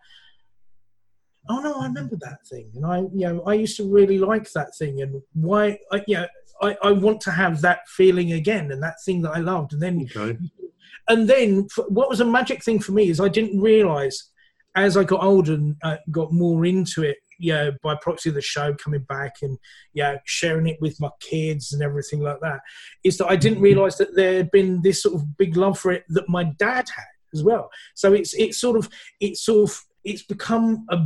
oh 1.49 1.59
no, 1.59 1.81
I 1.81 1.85
remember 1.85 2.15
that 2.21 2.39
thing, 2.47 2.71
and 2.73 2.83
I, 2.83 3.01
you 3.13 3.27
know, 3.27 3.43
I 3.43 3.53
used 3.53 3.77
to 3.77 3.87
really 3.87 4.17
like 4.17 4.51
that 4.53 4.75
thing, 4.75 5.03
and 5.03 5.21
why, 5.33 5.77
I, 5.91 6.03
you 6.07 6.15
know, 6.15 6.27
I, 6.63 6.75
I 6.81 6.91
want 6.93 7.21
to 7.21 7.31
have 7.31 7.61
that 7.61 7.87
feeling 7.89 8.31
again, 8.31 8.71
and 8.71 8.81
that 8.81 8.95
thing 9.05 9.21
that 9.21 9.35
I 9.35 9.39
loved, 9.39 9.73
and 9.73 9.81
then, 9.83 10.09
Okay. 10.15 10.39
And 11.07 11.29
then, 11.29 11.67
what 11.87 12.09
was 12.09 12.19
a 12.19 12.25
magic 12.25 12.63
thing 12.63 12.79
for 12.79 12.91
me 12.91 13.09
is 13.09 13.19
I 13.19 13.27
didn't 13.27 13.59
realise 13.59 14.31
as 14.75 14.97
I 14.97 15.03
got 15.03 15.23
older 15.23 15.53
and 15.53 15.75
uh, 15.83 15.97
got 16.11 16.33
more 16.33 16.65
into 16.65 17.03
it 17.03 17.17
you 17.37 17.53
know, 17.53 17.71
by 17.83 17.95
proxy 17.95 18.29
of 18.29 18.35
the 18.35 18.41
show 18.41 18.73
coming 18.75 19.01
back 19.01 19.35
and 19.41 19.57
yeah, 19.93 20.17
sharing 20.25 20.67
it 20.67 20.77
with 20.81 20.99
my 20.99 21.09
kids 21.19 21.73
and 21.73 21.81
everything 21.81 22.21
like 22.21 22.39
that, 22.41 22.61
is 23.03 23.17
that 23.17 23.27
I 23.27 23.35
didn't 23.35 23.61
realise 23.61 23.95
that 23.97 24.15
there 24.15 24.35
had 24.37 24.51
been 24.51 24.81
this 24.81 25.03
sort 25.03 25.15
of 25.15 25.37
big 25.37 25.55
love 25.55 25.77
for 25.77 25.91
it 25.91 26.03
that 26.09 26.29
my 26.29 26.43
dad 26.43 26.87
had 26.95 27.05
as 27.33 27.43
well. 27.43 27.69
So 27.95 28.13
it's 28.13 28.33
it's 28.33 28.59
sort 28.59 28.77
of 28.77 28.89
it's 29.19 29.43
sort 29.43 29.69
of 29.69 29.81
it's 30.03 30.23
become 30.23 30.85
a 30.89 30.97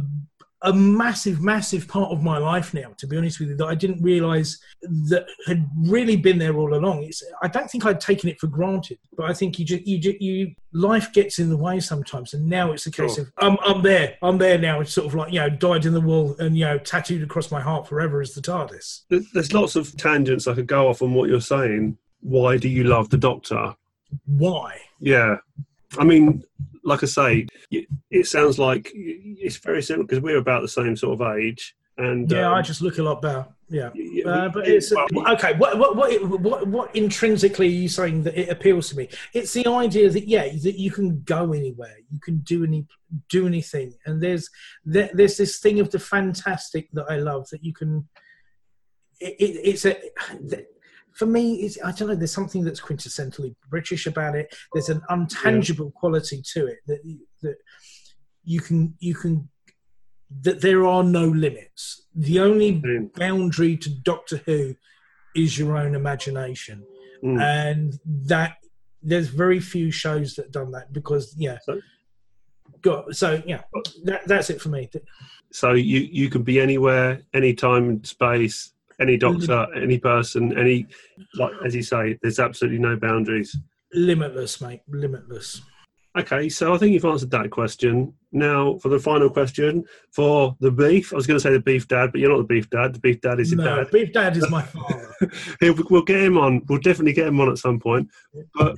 a 0.63 0.73
massive, 0.73 1.41
massive 1.41 1.87
part 1.87 2.11
of 2.11 2.21
my 2.21 2.37
life 2.37 2.73
now. 2.73 2.91
To 2.97 3.07
be 3.07 3.17
honest 3.17 3.39
with 3.39 3.49
you, 3.49 3.55
that 3.57 3.65
I 3.67 3.75
didn't 3.75 4.01
realise 4.01 4.59
that 4.81 5.25
had 5.47 5.69
really 5.77 6.17
been 6.17 6.37
there 6.37 6.57
all 6.57 6.73
along. 6.73 7.03
It's 7.03 7.23
I 7.41 7.47
don't 7.47 7.69
think 7.69 7.85
I'd 7.85 8.01
taken 8.01 8.29
it 8.29 8.39
for 8.39 8.47
granted, 8.47 8.99
but 9.15 9.29
I 9.29 9.33
think 9.33 9.57
you 9.57 9.65
just 9.65 9.87
you 9.87 9.97
just, 9.97 10.21
you 10.21 10.53
life 10.73 11.13
gets 11.13 11.39
in 11.39 11.49
the 11.49 11.57
way 11.57 11.79
sometimes, 11.79 12.33
and 12.33 12.45
now 12.47 12.71
it's 12.71 12.85
a 12.85 12.91
case 12.91 13.15
Sure. 13.15 13.23
of 13.23 13.31
I'm 13.37 13.57
I'm 13.63 13.81
there, 13.81 14.17
I'm 14.21 14.37
there 14.37 14.57
now. 14.57 14.81
It's 14.81 14.91
sort 14.93 15.07
of 15.07 15.15
like 15.15 15.31
you 15.31 15.39
know, 15.39 15.49
dyed 15.49 15.85
in 15.85 15.93
the 15.93 16.01
wall 16.01 16.35
and 16.39 16.57
you 16.57 16.65
know, 16.65 16.77
tattooed 16.77 17.23
across 17.23 17.51
my 17.51 17.61
heart 17.61 17.87
forever 17.87 18.19
as 18.21 18.33
the 18.33 18.41
TARDIS. 18.41 19.03
There's 19.33 19.53
lots 19.53 19.75
of 19.75 19.95
tangents 19.97 20.47
I 20.47 20.53
could 20.55 20.67
go 20.67 20.89
off 20.89 21.01
on 21.01 21.13
what 21.13 21.29
you're 21.29 21.41
saying. 21.41 21.97
Why 22.21 22.57
do 22.57 22.67
you 22.67 22.83
love 22.83 23.09
the 23.09 23.17
Doctor? 23.17 23.75
Why? 24.25 24.79
Yeah, 24.99 25.37
I 25.97 26.03
mean, 26.03 26.43
like 26.83 27.03
I 27.03 27.07
say, 27.07 27.47
it 28.11 28.27
sounds 28.27 28.57
like 28.59 28.91
it's 28.93 29.57
very 29.57 29.81
similar 29.81 30.05
because 30.05 30.21
we're 30.21 30.37
about 30.37 30.61
the 30.61 30.67
same 30.67 30.95
sort 30.95 31.19
of 31.21 31.37
age. 31.37 31.75
And 31.97 32.31
Yeah, 32.31 32.47
um, 32.47 32.53
I 32.53 32.61
just 32.61 32.81
look 32.81 32.97
a 32.97 33.03
lot 33.03 33.21
better. 33.21 33.45
Yeah. 33.69 33.89
y- 33.93 34.21
y- 34.25 34.31
Uh, 34.31 34.49
but 34.49 34.67
it's 34.67 34.91
well, 34.91 35.33
okay. 35.33 35.53
What, 35.57 35.77
what 35.77 35.95
what 35.95 36.39
what 36.39 36.67
what 36.67 36.95
intrinsically 36.95 37.67
are 37.67 37.81
you 37.83 37.89
saying 37.89 38.23
that 38.23 38.39
it 38.39 38.49
appeals 38.49 38.89
to 38.89 38.95
me? 38.95 39.09
It's 39.33 39.51
the 39.53 39.67
idea 39.67 40.09
that 40.09 40.25
yeah, 40.27 40.47
that 40.63 40.79
you 40.79 40.91
can 40.91 41.21
go 41.23 41.51
anywhere, 41.53 41.97
you 42.09 42.19
can 42.19 42.37
do 42.39 42.63
any 42.63 42.87
do 43.29 43.45
anything, 43.45 43.93
and 44.05 44.23
there's 44.23 44.49
there, 44.85 45.09
there's 45.13 45.35
this 45.37 45.59
thing 45.59 45.79
of 45.81 45.91
the 45.91 45.99
fantastic 45.99 46.89
that 46.93 47.05
I 47.11 47.17
love 47.17 47.49
that 47.49 47.63
you 47.63 47.73
can. 47.73 48.07
It, 49.19 49.35
it, 49.39 49.59
it's 49.65 49.85
a 49.85 49.97
for 51.19 51.25
me. 51.25 51.43
It's 51.65 51.77
I 51.83 51.91
don't 51.91 52.07
know. 52.07 52.15
There's 52.15 52.31
something 52.31 52.63
that's 52.63 52.81
quintessentially 52.81 53.53
British 53.69 54.07
about 54.07 54.35
it. 54.35 54.47
There's 54.73 54.89
an 54.89 55.01
untangible 55.11 55.93
quality 55.93 56.41
to 56.53 56.65
it 56.67 56.79
that 56.87 57.01
you- 57.03 57.27
that 57.43 57.57
you 58.43 58.61
can 58.61 58.95
you 58.99 59.13
can 59.13 59.49
that 60.41 60.61
there 60.61 60.85
are 60.85 61.03
no 61.03 61.27
limits. 61.27 61.83
The 62.15 62.39
only 62.39 62.73
Mm. 62.81 63.13
boundary 63.15 63.75
to 63.77 63.89
Doctor 64.11 64.37
Who 64.45 64.75
is 65.35 65.57
your 65.59 65.75
own 65.77 65.93
imagination, 65.95 66.83
Mm. 67.23 67.39
and 67.41 67.99
that 68.33 68.57
there's 69.01 69.27
very 69.27 69.59
few 69.59 69.91
shows 69.91 70.35
that 70.35 70.51
done 70.51 70.71
that 70.71 70.91
because 70.93 71.35
yeah. 71.37 71.57
So- 71.65 71.81
Got, 72.81 73.13
so 73.13 73.43
yeah, 73.45 73.63
that, 74.05 74.21
that's 74.25 74.49
it 74.49 74.61
for 74.61 74.69
me. 74.69 74.89
So 75.51 75.73
you 75.73 75.99
you 76.19 76.29
can 76.29 76.43
be 76.43 76.61
anywhere, 76.61 77.21
any 77.33 77.53
time 77.53 77.89
and 77.89 78.07
space, 78.07 78.71
any 78.99 79.17
doctor, 79.17 79.67
any 79.75 79.97
person, 79.97 80.57
any 80.57 80.87
like 81.35 81.53
as 81.65 81.75
you 81.75 81.83
say, 81.83 82.17
there's 82.21 82.39
absolutely 82.39 82.79
no 82.79 82.95
boundaries. 82.95 83.55
Limitless, 83.93 84.61
mate. 84.61 84.81
Limitless. 84.87 85.61
Okay, 86.17 86.49
so 86.49 86.73
I 86.73 86.77
think 86.77 86.93
you've 86.93 87.05
answered 87.05 87.31
that 87.31 87.51
question. 87.51 88.13
Now 88.31 88.77
for 88.77 88.89
the 88.89 88.99
final 88.99 89.29
question 89.29 89.85
for 90.11 90.55
the 90.59 90.71
beef. 90.71 91.13
I 91.13 91.15
was 91.15 91.27
going 91.27 91.39
to 91.39 91.41
say 91.41 91.51
the 91.51 91.59
beef 91.59 91.87
dad, 91.87 92.11
but 92.11 92.19
you're 92.19 92.31
not 92.31 92.37
the 92.39 92.43
beef 92.43 92.69
dad. 92.69 92.93
The 92.93 92.99
beef 92.99 93.21
dad 93.21 93.39
is 93.39 93.51
your 93.51 93.61
No, 93.61 93.77
dad. 93.77 93.91
Beef 93.91 94.11
Dad 94.11 94.35
is 94.35 94.49
my 94.49 94.61
father. 94.63 95.15
We'll 95.61 96.03
get 96.03 96.21
him 96.21 96.37
on. 96.37 96.63
We'll 96.67 96.79
definitely 96.79 97.13
get 97.13 97.27
him 97.27 97.39
on 97.39 97.49
at 97.49 97.57
some 97.57 97.79
point. 97.79 98.09
But 98.55 98.75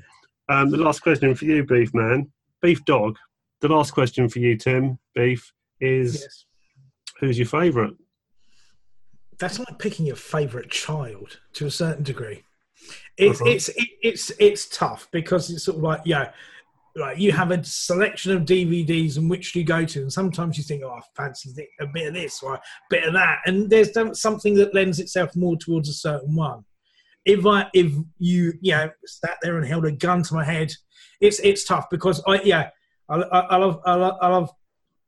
um, 0.49 0.69
the 0.69 0.77
last 0.77 1.01
question 1.01 1.33
for 1.35 1.45
you, 1.45 1.63
Beef 1.63 1.93
Man, 1.93 2.31
Beef 2.61 2.83
Dog. 2.85 3.17
The 3.61 3.69
last 3.69 3.91
question 3.91 4.27
for 4.27 4.39
you, 4.39 4.57
Tim 4.57 4.99
Beef, 5.15 5.53
is 5.79 6.21
yes. 6.21 6.45
who's 7.19 7.37
your 7.37 7.47
favourite? 7.47 7.93
That's 9.41 9.57
like 9.57 9.79
picking 9.79 10.05
your 10.05 10.15
favourite 10.15 10.69
child 10.69 11.39
to 11.53 11.65
a 11.65 11.71
certain 11.71 12.03
degree. 12.03 12.43
It's 13.17 13.41
Uh-huh. 13.41 13.49
it's 13.49 13.69
it, 13.69 13.87
it's 14.03 14.31
it's 14.39 14.69
tough 14.69 15.07
because 15.11 15.49
it's 15.49 15.63
sort 15.63 15.77
of 15.77 15.83
like 15.83 16.01
yeah, 16.05 16.31
like 16.95 17.17
you 17.17 17.31
have 17.31 17.49
a 17.49 17.63
selection 17.63 18.37
of 18.37 18.43
DVDs 18.43 19.17
and 19.17 19.27
which 19.29 19.53
do 19.53 19.59
you 19.59 19.65
go 19.65 19.83
to, 19.83 20.01
and 20.01 20.13
sometimes 20.13 20.57
you 20.57 20.63
think, 20.63 20.83
oh, 20.83 20.91
I 20.91 21.01
fancy 21.15 21.49
a 21.79 21.87
bit 21.87 22.07
of 22.07 22.13
this 22.13 22.43
or 22.43 22.55
a 22.55 22.61
bit 22.91 23.03
of 23.03 23.13
that, 23.13 23.39
and 23.47 23.67
there's 23.67 23.89
something 24.13 24.53
that 24.55 24.75
lends 24.75 24.99
itself 24.99 25.35
more 25.35 25.57
towards 25.57 25.89
a 25.89 25.93
certain 25.93 26.35
one. 26.35 26.63
If 27.25 27.43
I 27.45 27.67
if 27.73 27.91
you 28.19 28.53
you 28.61 28.73
know 28.73 28.91
sat 29.05 29.37
there 29.41 29.57
and 29.57 29.65
held 29.65 29.85
a 29.85 29.91
gun 29.91 30.21
to 30.21 30.35
my 30.35 30.43
head, 30.43 30.71
it's 31.19 31.39
it's 31.39 31.65
tough 31.65 31.89
because 31.89 32.21
I 32.27 32.41
yeah 32.43 32.69
I, 33.09 33.15
I, 33.15 33.39
I 33.39 33.55
love 33.57 33.81
I 33.85 33.93
love, 33.95 34.17
I 34.21 34.27
love 34.27 34.51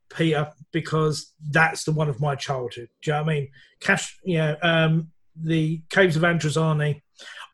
Peter 0.10 0.52
because 0.72 1.34
that's 1.52 1.84
the 1.84 1.92
one 1.92 2.10
of 2.10 2.20
my 2.20 2.36
childhood. 2.36 2.90
Do 3.02 3.12
you 3.12 3.14
know 3.14 3.24
what 3.24 3.32
I 3.32 3.34
mean? 3.34 3.48
Cash, 3.80 4.20
yeah, 4.24 4.56
um, 4.62 5.12
the 5.36 5.82
Caves 5.90 6.16
of 6.16 6.24
Androzani. 6.24 7.02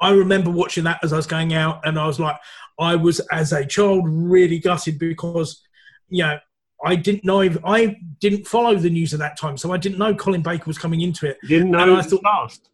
I 0.01 0.12
remember 0.12 0.50
watching 0.50 0.86
that 0.86 1.00
as 1.03 1.13
I 1.13 1.18
was 1.18 1.27
going 1.27 1.53
out, 1.53 1.86
and 1.86 2.00
I 2.00 2.08
was 2.08 2.20
like, 2.20 2.38
I 2.79 2.96
was 2.96 3.20
as 3.32 3.51
a 3.51 3.65
child 3.65 4.06
really 4.08 4.60
gutted 4.60 4.98
because, 4.98 5.62
you 6.08 6.24
know, 6.24 6.39
I 6.86 6.96
didn't 6.96 7.25
know 7.25 7.41
if 7.41 7.58
I 7.65 7.98
didn't 8.20 8.48
follow 8.48 8.75
the 8.75 8.89
news 8.89 9.13
at 9.13 9.20
that 9.20 9.38
time, 9.38 9.58
so 9.58 9.74
I 9.74 9.77
didn't 9.77 9.98
know 9.98 10.15
Colin 10.15 10.41
Baker 10.41 10.63
was 10.65 10.77
coming 10.77 11.01
into 11.01 11.27
it. 11.27 11.38
You 11.44 11.50
didn't 11.50 11.72
know 11.72 11.79
And 11.79 11.91
I 11.91 12.01
thought- 12.01 12.24
last. 12.24 12.70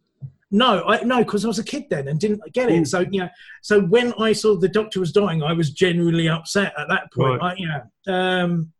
No, 0.52 0.84
I 0.86 1.02
no, 1.02 1.18
because 1.18 1.44
I 1.44 1.48
was 1.48 1.58
a 1.58 1.64
kid 1.64 1.86
then 1.90 2.06
and 2.06 2.20
didn't 2.20 2.40
get 2.52 2.70
it. 2.70 2.82
Mm. 2.82 2.86
So 2.86 3.00
you 3.00 3.20
know, 3.20 3.28
so 3.62 3.80
when 3.80 4.12
I 4.14 4.32
saw 4.32 4.54
the 4.56 4.68
doctor 4.68 5.00
was 5.00 5.10
dying, 5.10 5.42
I 5.42 5.52
was 5.52 5.70
genuinely 5.70 6.28
upset 6.28 6.72
at 6.78 6.88
that 6.88 7.12
point. 7.12 7.42
I, 7.42 7.54
you 7.56 7.66
know, 7.66 8.14
um, 8.14 8.72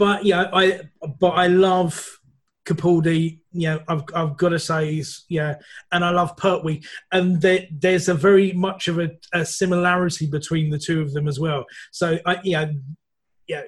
but 0.00 0.24
yeah, 0.24 0.48
I 0.50 0.80
but 1.18 1.32
I 1.32 1.48
love 1.48 2.20
Capaldi. 2.64 3.40
You 3.52 3.68
know, 3.68 3.80
I've 3.86 4.02
I've 4.14 4.36
got 4.38 4.48
to 4.48 4.58
say, 4.58 4.94
he's, 4.94 5.26
yeah, 5.28 5.56
and 5.92 6.02
I 6.02 6.08
love 6.08 6.38
Pertwee, 6.38 6.82
and 7.12 7.38
there, 7.38 7.66
there's 7.70 8.08
a 8.08 8.14
very 8.14 8.52
much 8.54 8.88
of 8.88 8.98
a, 8.98 9.10
a 9.34 9.44
similarity 9.44 10.26
between 10.26 10.70
the 10.70 10.78
two 10.78 11.02
of 11.02 11.12
them 11.12 11.28
as 11.28 11.38
well. 11.38 11.66
So 11.90 12.18
I, 12.24 12.38
yeah, 12.44 12.72
yeah, 13.46 13.64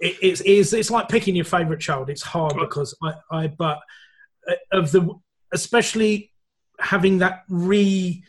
it, 0.00 0.16
it's, 0.22 0.40
it's 0.46 0.72
it's 0.72 0.90
like 0.90 1.10
picking 1.10 1.36
your 1.36 1.44
favorite 1.44 1.80
child. 1.80 2.08
It's 2.08 2.22
hard 2.22 2.54
because 2.58 2.96
I 3.02 3.12
I 3.30 3.46
but 3.48 3.78
uh, 4.48 4.54
of 4.72 4.92
the 4.92 5.10
especially 5.52 6.32
having 6.80 7.18
that 7.18 7.42
re 7.50 8.24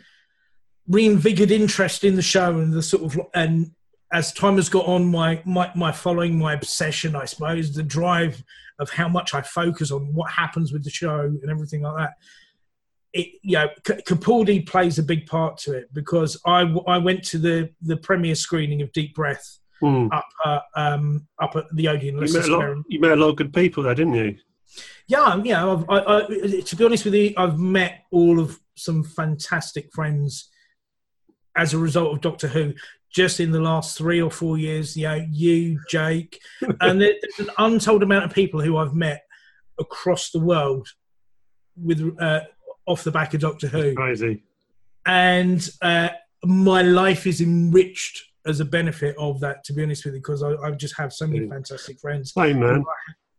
reinvigorated 0.90 1.52
interest 1.62 2.04
in 2.04 2.18
the 2.18 2.22
show 2.22 2.60
and 2.60 2.74
the 2.74 2.84
sort 2.84 3.04
of 3.04 3.22
and 3.34 3.72
as 4.14 4.32
time 4.34 4.56
has 4.56 4.70
got 4.70 4.86
on 4.86 5.06
my 5.12 5.42
my, 5.46 5.70
my 5.76 5.92
following 5.92 6.38
my 6.38 6.54
obsession 6.54 7.16
i 7.16 7.26
suppose 7.26 7.74
the 7.74 7.84
drive 7.84 8.42
of 8.80 8.90
how 8.90 9.08
much 9.08 9.34
i 9.34 9.42
focus 9.42 9.92
on 9.92 10.14
what 10.14 10.32
happens 10.32 10.72
with 10.72 10.84
the 10.84 10.90
show 10.90 11.20
and 11.22 11.50
everything 11.50 11.82
like 11.82 11.96
that 11.98 12.14
it 13.14 13.28
you 13.42 13.54
know 13.58 13.68
C- 13.86 14.02
capaldi 14.08 14.66
plays 14.66 14.98
a 15.00 15.04
big 15.04 15.26
part 15.28 15.58
to 15.60 15.74
it 15.74 15.94
because 15.94 16.40
i 16.46 16.62
w- 16.64 16.84
i 16.88 16.98
went 16.98 17.24
to 17.26 17.38
the 17.38 17.70
the 17.82 17.98
premiere 17.98 18.36
screening 18.36 18.82
of 18.82 18.92
deep 18.94 19.14
breath 19.16 19.60
Mm. 19.80 20.12
up 20.12 20.26
uh, 20.44 20.60
um 20.76 21.28
up 21.40 21.56
at 21.56 21.66
the 21.76 21.88
odeon 21.88 22.16
You, 22.16 22.34
met 22.34 22.48
a 22.50 22.58
lot, 22.58 22.78
you 22.90 23.00
met 23.00 23.12
a 23.12 23.16
lot 23.16 23.30
of 23.30 23.36
good 23.36 23.54
people 23.54 23.84
there, 23.84 23.94
didn't 23.94 24.16
you? 24.16 24.36
yeah, 25.08 25.40
yeah. 25.44 25.72
I've, 25.72 25.86
I, 25.88 25.98
I, 26.00 26.62
to 26.62 26.76
be 26.76 26.84
honest 26.84 27.06
with 27.06 27.14
you, 27.14 27.32
I've 27.38 27.60
met 27.60 28.00
all 28.12 28.40
of 28.40 28.60
some 28.74 29.04
fantastic 29.04 29.94
friends 29.94 30.50
as 31.56 31.76
a 31.76 31.78
result 31.78 32.12
of 32.12 32.22
Doctor 32.22 32.48
Who. 32.48 32.74
Just 33.12 33.40
in 33.40 33.52
the 33.52 33.60
last 33.62 33.98
three 33.98 34.22
or 34.22 34.30
four 34.30 34.58
years, 34.58 34.96
you 34.98 35.08
know, 35.08 35.26
you, 35.32 35.80
Jake, 35.90 36.40
and 36.82 37.02
there- 37.02 37.16
there's 37.22 37.48
an 37.48 37.54
untold 37.58 38.04
amount 38.04 38.26
of 38.26 38.34
people 38.34 38.60
who 38.62 38.78
I've 38.78 38.94
met 38.94 39.22
across 39.80 40.30
the 40.32 40.40
world 40.40 40.88
with 41.82 42.02
uh, 42.20 42.42
off 42.86 43.04
the 43.04 43.12
back 43.12 43.34
of 43.34 43.40
Doctor 43.42 43.68
Who, 43.68 43.94
Crazy. 43.96 44.44
and 45.06 45.68
uh, 45.82 46.10
my 46.44 46.82
life 46.82 47.26
is 47.28 47.42
enriched 47.42 48.24
as 48.46 48.60
a 48.60 48.66
benefit 48.66 49.16
of 49.18 49.40
that. 49.40 49.64
To 49.66 49.74
be 49.74 49.84
honest 49.84 50.06
with 50.06 50.14
you, 50.16 50.20
because 50.20 50.44
I, 50.44 50.54
I 50.56 50.72
just 50.72 50.98
have 50.98 51.14
so 51.14 51.28
many 51.28 51.42
Mm. 51.46 51.50
fantastic 51.50 52.00
friends. 52.00 52.34
Same 52.34 52.60
man. 52.60 52.84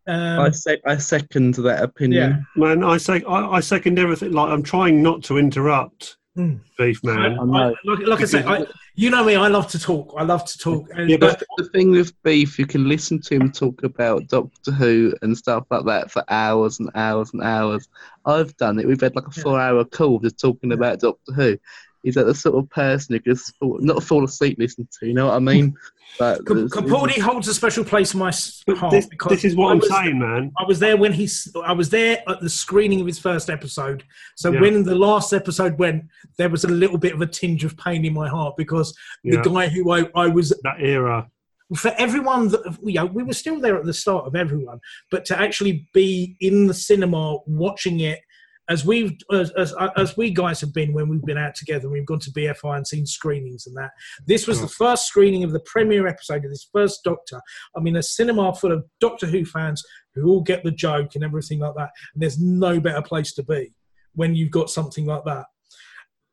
Um, 0.06 0.40
I, 0.40 0.50
sec- 0.50 0.80
I 0.86 0.96
second 0.96 1.54
that 1.56 1.82
opinion. 1.82 2.30
Yeah. 2.56 2.62
Man, 2.62 2.82
I 2.82 2.96
say 2.96 3.22
I, 3.24 3.56
I 3.56 3.60
second 3.60 3.98
everything. 3.98 4.32
Like 4.32 4.50
I'm 4.50 4.62
trying 4.62 5.02
not 5.02 5.22
to 5.24 5.36
interrupt, 5.38 6.16
Mm. 6.38 6.60
Beef 6.78 7.02
Man. 7.02 7.18
I. 7.38 7.42
I- 7.42 7.74
like, 7.84 8.06
like 8.06 8.20
I 8.20 8.24
said, 8.24 8.46
I, 8.46 8.64
you 8.94 9.10
know 9.10 9.24
me. 9.24 9.34
I 9.34 9.48
love 9.48 9.68
to 9.72 9.78
talk. 9.78 10.14
I 10.16 10.22
love 10.22 10.44
to 10.44 10.56
talk. 10.58 10.88
And, 10.94 11.10
Yeah, 11.10 11.16
but 11.16 11.38
But 11.40 11.64
the 11.64 11.70
thing 11.70 11.90
with 11.90 12.12
Beef, 12.22 12.58
you 12.58 12.66
can 12.66 12.88
listen 12.88 13.20
to 13.22 13.34
him 13.34 13.50
talk 13.50 13.82
about 13.82 14.28
Doctor 14.28 14.70
Who 14.70 15.12
and 15.22 15.36
stuff 15.36 15.64
like 15.70 15.84
that 15.86 16.10
for 16.12 16.24
hours 16.28 16.78
and 16.78 16.90
hours 16.94 17.30
and 17.32 17.42
hours. 17.42 17.88
I've 18.24 18.56
done 18.56 18.78
it. 18.78 18.86
We've 18.86 19.00
had 19.00 19.16
like 19.16 19.26
a 19.26 19.30
four-hour 19.32 19.84
call 19.86 20.20
just 20.20 20.38
talking 20.38 20.70
Yeah. 20.70 20.76
about 20.76 21.00
Doctor 21.00 21.32
Who. 21.32 21.58
He's 22.02 22.16
like 22.16 22.26
the 22.26 22.34
sort 22.34 22.56
of 22.56 22.70
person 22.70 23.14
who 23.14 23.20
can 23.20 23.34
just 23.34 23.56
fall, 23.56 23.78
not 23.80 24.02
fall 24.02 24.24
asleep 24.24 24.56
listening 24.58 24.88
to. 25.00 25.06
You 25.06 25.14
know 25.14 25.26
what 25.26 25.34
I 25.34 25.38
mean? 25.40 25.74
But 26.18 26.46
Cap- 26.46 26.56
Capaldi 26.56 27.18
holds 27.20 27.48
a 27.48 27.54
special 27.54 27.84
place 27.84 28.14
in 28.14 28.20
my 28.20 28.32
heart 28.76 28.92
this, 28.92 29.06
because 29.06 29.30
this 29.30 29.44
is 29.44 29.54
what 29.56 29.68
I 29.68 29.70
I'm 29.72 29.78
was, 29.78 29.88
saying, 29.90 30.18
man. 30.18 30.52
I 30.58 30.64
was 30.64 30.78
there 30.78 30.96
when 30.96 31.12
he. 31.12 31.28
I 31.64 31.72
was 31.72 31.90
there 31.90 32.22
at 32.28 32.40
the 32.40 32.48
screening 32.48 33.00
of 33.00 33.06
his 33.06 33.18
first 33.18 33.50
episode. 33.50 34.04
So 34.36 34.52
Yeah. 34.52 34.60
when 34.60 34.84
the 34.84 34.94
last 34.94 35.32
episode 35.32 35.78
went, 35.78 36.04
there 36.38 36.48
was 36.48 36.64
a 36.64 36.68
little 36.68 36.98
bit 36.98 37.14
of 37.14 37.20
a 37.20 37.26
tinge 37.26 37.64
of 37.64 37.76
pain 37.76 38.04
in 38.04 38.14
my 38.14 38.28
heart 38.28 38.56
because 38.56 38.94
Yeah, 39.22 39.42
the 39.42 39.50
guy 39.50 39.68
who 39.68 39.90
I, 39.92 40.08
I 40.14 40.28
was 40.28 40.48
that 40.62 40.80
era. 40.80 41.28
for 41.76 41.92
everyone 41.98 42.48
that 42.48 42.78
you 42.82 42.94
know, 42.94 43.06
we 43.06 43.22
were 43.22 43.34
still 43.34 43.60
there 43.60 43.76
at 43.76 43.84
the 43.84 43.92
start 43.92 44.24
of 44.26 44.34
everyone, 44.34 44.80
but 45.10 45.24
to 45.26 45.38
actually 45.38 45.86
be 45.92 46.36
in 46.40 46.66
the 46.68 46.74
cinema 46.74 47.36
watching 47.46 48.00
it 48.00 48.20
as 48.68 48.84
we've 48.84 49.16
as, 49.32 49.50
as, 49.52 49.74
as 49.96 50.16
we 50.16 50.30
guys 50.30 50.60
have 50.60 50.72
been 50.72 50.92
when 50.92 51.08
we've 51.08 51.24
been 51.24 51.38
out 51.38 51.54
together 51.54 51.88
we've 51.88 52.06
gone 52.06 52.18
to 52.18 52.30
bfi 52.32 52.76
and 52.76 52.86
seen 52.86 53.06
screenings 53.06 53.66
and 53.66 53.76
that 53.76 53.90
this 54.26 54.46
was 54.46 54.60
the 54.60 54.68
first 54.68 55.06
screening 55.06 55.44
of 55.44 55.52
the 55.52 55.60
premiere 55.60 56.06
episode 56.06 56.44
of 56.44 56.50
this 56.50 56.68
first 56.72 57.02
doctor. 57.04 57.40
I 57.76 57.80
mean 57.80 57.96
a 57.96 58.02
cinema 58.02 58.54
full 58.54 58.72
of 58.72 58.84
doctor 59.00 59.26
who 59.26 59.44
fans 59.44 59.82
who 60.14 60.28
all 60.28 60.40
get 60.40 60.64
the 60.64 60.70
joke 60.70 61.14
and 61.14 61.24
everything 61.24 61.60
like 61.60 61.74
that 61.76 61.90
and 62.14 62.22
there's 62.22 62.40
no 62.40 62.80
better 62.80 63.02
place 63.02 63.32
to 63.34 63.42
be 63.42 63.74
when 64.14 64.34
you've 64.34 64.50
got 64.50 64.70
something 64.70 65.06
like 65.06 65.24
that. 65.24 65.46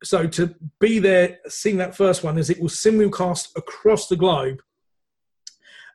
So 0.03 0.27
to 0.27 0.55
be 0.79 0.99
there 0.99 1.37
seeing 1.47 1.77
that 1.77 1.95
first 1.95 2.23
one 2.23 2.37
as 2.37 2.49
it 2.49 2.61
was 2.61 2.73
simulcast 2.73 3.49
across 3.55 4.07
the 4.07 4.15
globe 4.15 4.61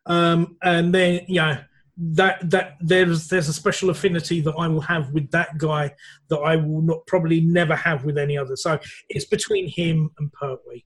um, 0.06 0.56
and 0.62 0.94
then 0.94 1.20
yeah 1.28 1.64
that 2.02 2.48
that 2.50 2.76
there's 2.80 3.28
there's 3.28 3.48
a 3.48 3.52
special 3.52 3.90
affinity 3.90 4.40
that 4.40 4.54
I 4.58 4.66
will 4.68 4.80
have 4.80 5.10
with 5.12 5.30
that 5.32 5.58
guy 5.58 5.92
that 6.30 6.38
I 6.38 6.56
will 6.56 6.80
not 6.82 7.06
probably 7.06 7.40
never 7.42 7.76
have 7.76 8.04
with 8.04 8.16
any 8.16 8.38
other. 8.38 8.56
So 8.56 8.78
it's 9.10 9.26
between 9.26 9.68
him 9.68 10.10
and 10.18 10.32
Pertwee. 10.32 10.84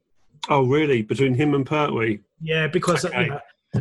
Oh, 0.49 0.65
really? 0.67 1.03
Between 1.03 1.35
him 1.35 1.55
and 1.55 1.65
Pertwee? 1.65 2.19
Yeah, 2.41 2.67
because 2.67 3.05
Okay. 3.05 3.25
you 3.25 3.31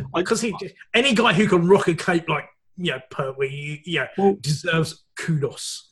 because 0.14 0.40
he 0.40 0.54
any 0.94 1.12
guy 1.14 1.32
who 1.32 1.48
can 1.48 1.66
rock 1.68 1.88
a 1.88 1.94
cape 1.94 2.28
like 2.28 2.46
yeah 2.76 2.98
Pertwee 3.10 3.82
yeah 3.84 4.08
Well- 4.16 4.36
deserves 4.40 5.04
kudos. 5.18 5.90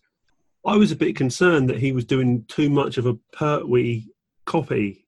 I 0.64 0.76
was 0.76 0.92
a 0.92 0.96
bit 0.96 1.16
concerned 1.16 1.68
that 1.70 1.78
he 1.80 1.90
was 1.90 2.04
doing 2.04 2.44
too 2.46 2.70
much 2.70 2.96
of 2.98 3.06
a 3.06 3.14
Pertwee 3.32 4.04
copy. 4.46 5.06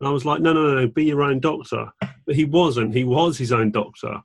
And 0.00 0.08
I 0.08 0.10
was 0.10 0.24
like, 0.24 0.40
no, 0.40 0.52
no, 0.52 0.62
no, 0.66 0.80
no, 0.80 0.86
be 0.88 1.04
your 1.04 1.22
own 1.22 1.38
doctor. 1.38 1.92
But 2.26 2.34
he 2.34 2.44
wasn't. 2.44 2.94
He 2.94 3.04
was 3.04 3.38
his 3.38 3.52
own 3.52 3.70
doctor. 3.70 4.20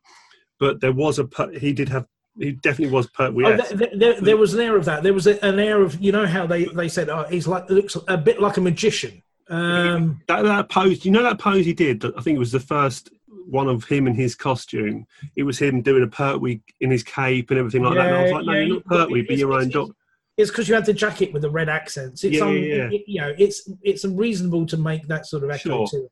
But 0.59 0.81
there 0.81 0.93
was 0.93 1.19
a, 1.19 1.27
he 1.59 1.73
did 1.73 1.89
have, 1.89 2.05
he 2.39 2.51
definitely 2.53 2.93
was 2.93 3.07
Pertwee. 3.07 3.45
Oh, 3.45 3.55
th- 3.57 3.77
th- 3.79 3.91
there, 3.99 4.19
there 4.21 4.37
was 4.37 4.53
an 4.53 4.61
air 4.61 4.75
of 4.75 4.85
that. 4.85 5.03
There 5.03 5.13
was 5.13 5.27
a, 5.27 5.43
an 5.45 5.59
air 5.59 5.81
of 5.81 6.01
you 6.01 6.11
know 6.11 6.25
how 6.25 6.45
they, 6.47 6.65
they 6.65 6.87
said 6.89 7.09
oh, 7.09 7.23
he's 7.29 7.47
like 7.47 7.69
looks 7.69 7.97
a 8.07 8.17
bit 8.17 8.41
like 8.41 8.57
a 8.57 8.61
magician. 8.61 9.21
Um, 9.49 10.21
that, 10.27 10.41
that 10.43 10.69
pose, 10.69 11.05
you 11.05 11.11
know 11.11 11.23
that 11.23 11.39
pose 11.39 11.65
he 11.65 11.73
did? 11.73 12.03
I 12.03 12.21
think 12.21 12.35
it 12.35 12.39
was 12.39 12.51
the 12.51 12.59
first 12.59 13.09
one 13.47 13.67
of 13.67 13.83
him 13.85 14.07
in 14.07 14.15
his 14.15 14.33
costume. 14.35 15.05
It 15.35 15.43
was 15.43 15.59
him 15.59 15.81
doing 15.81 16.03
a 16.03 16.07
Pertwee 16.07 16.61
in 16.81 16.89
his 16.89 17.03
cape 17.03 17.51
and 17.51 17.59
everything 17.59 17.83
like 17.83 17.95
that. 17.95 18.07
And 18.07 18.15
I 18.15 18.21
was 18.23 18.31
Yeah, 18.31 18.37
like, 18.37 18.45
no, 18.47 18.53
yeah, 18.53 18.59
you're 18.63 18.75
not 18.77 18.85
Pertwee, 18.85 19.21
be 19.27 19.35
your 19.35 19.53
own 19.53 19.69
doctor. 19.69 19.93
it's 20.37 20.49
because 20.49 20.67
you 20.67 20.73
had 20.75 20.85
the 20.85 20.93
jacket 20.93 21.31
with 21.31 21.43
the 21.43 21.49
red 21.51 21.69
accents. 21.69 22.23
It's 22.23 22.37
Yeah, 22.37 22.43
um, 22.45 22.55
yeah, 22.57 22.61
yeah. 22.75 22.89
it- 22.91 23.03
you 23.07 23.21
know, 23.21 23.35
it's 23.37 23.69
it's 23.83 24.03
reasonable 24.03 24.65
to 24.65 24.77
make 24.77 25.07
that 25.07 25.27
sort 25.27 25.43
of 25.43 25.51
echo 25.51 25.85
Sure. 25.85 25.87
to 25.87 25.97
it. 26.05 26.11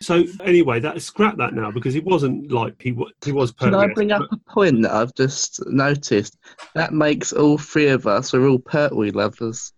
So 0.00 0.24
anyway, 0.42 0.80
that 0.80 1.00
scrap 1.02 1.36
that 1.38 1.54
now 1.54 1.70
because 1.70 1.94
he 1.94 2.00
wasn't 2.00 2.52
like 2.52 2.80
he 2.80 2.92
wa- 2.92 3.10
he 3.24 3.32
was 3.32 3.50
Can 3.52 3.74
I 3.74 3.88
bring 3.92 4.12
up 4.12 4.22
a 4.30 4.36
point 4.50 4.82
that 4.82 4.92
I've 4.92 5.14
just 5.14 5.60
noticed? 5.66 6.36
That 6.74 6.92
makes 6.92 7.32
all 7.32 7.58
three 7.58 7.88
of 7.88 8.06
us 8.06 8.32
we're 8.32 8.48
all 8.48 8.58
Pertwee 8.58 9.10
lovers. 9.10 9.72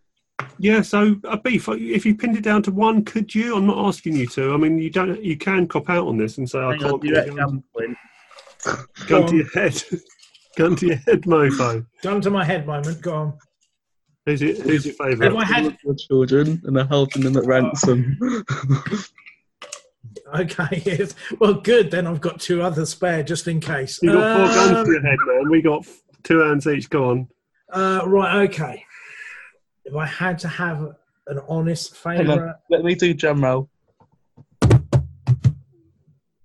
Yeah, 0.59 0.83
so 0.83 1.17
a 1.25 1.39
beef. 1.39 1.69
Uh, 1.69 1.73
if 1.79 2.05
you 2.07 2.15
pinned 2.15 2.37
it 2.37 2.43
down 2.45 2.63
to 2.65 2.71
one, 2.71 3.05
could 3.05 3.35
you? 3.35 3.57
I'm 3.57 3.67
not 3.67 3.87
asking 3.87 4.17
you 4.17 4.27
to. 4.29 4.53
I 4.53 4.57
mean, 4.57 4.79
you 4.79 4.91
don't. 4.91 5.23
You 5.23 5.37
can 5.37 5.67
cop 5.69 5.89
out 5.91 6.07
on 6.07 6.17
this 6.17 6.39
and 6.39 6.49
say, 6.49 6.59
"I 6.59 6.73
Hang 6.73 6.85
on, 6.85 6.91
can't." 6.91 7.05
you're 7.05 7.15
put 7.17 7.29
at 7.29 7.35
a 7.35 7.37
gun, 7.37 7.65
gun 9.07 9.27
to 9.27 9.37
your 9.37 9.49
head, 9.51 9.83
gun 10.57 10.77
to 10.77 10.87
your 10.87 10.97
head, 10.97 11.23
mofo. 11.23 11.85
Gun 12.03 12.21
to 12.23 12.31
my 12.31 12.45
head 12.45 12.67
moment. 12.67 13.01
Go 13.03 13.15
on. 13.15 13.39
Who's 14.27 14.43
it? 14.43 14.59
Who's 14.59 14.85
your 14.85 14.93
If 14.93 14.99
favourite? 14.99 15.35
I 15.37 15.45
had 15.45 15.77
Your 15.85 15.95
children 15.95 16.61
and 16.65 16.77
they're 16.77 16.85
holding 16.85 17.23
them 17.23 17.37
at 17.37 17.45
ransom. 17.47 18.19
okay, 20.35 20.83
yes. 20.87 21.15
well, 21.39 21.55
good. 21.55 21.91
Then 21.91 22.07
I've 22.07 22.21
got 22.21 22.41
two 22.41 22.63
others 22.63 22.91
spare 22.91 23.23
just 23.23 23.49
in 23.49 23.61
case. 23.61 23.99
You 24.03 24.13
got 24.13 24.37
four 24.37 24.47
guns 24.55 24.79
Um, 24.79 24.85
to 24.87 24.93
your 24.93 25.03
head, 25.03 25.19
man. 25.27 25.51
We 25.51 25.63
got 25.63 25.87
two 26.23 26.39
hands 26.41 26.67
each. 26.67 26.89
Go 26.91 27.11
on. 27.11 27.29
Uh, 27.73 28.03
right. 28.07 28.49
Okay. 28.49 28.85
If 29.85 29.95
I 29.95 30.07
had 30.07 30.39
to 30.41 30.49
have 30.49 30.95
an 31.27 31.41
honest 31.49 31.97
Hang 32.05 32.19
favourite, 32.19 32.55
let 32.69 32.83
me 32.85 32.95
do 32.95 33.15
drum 33.15 33.43
roll. 33.45 33.71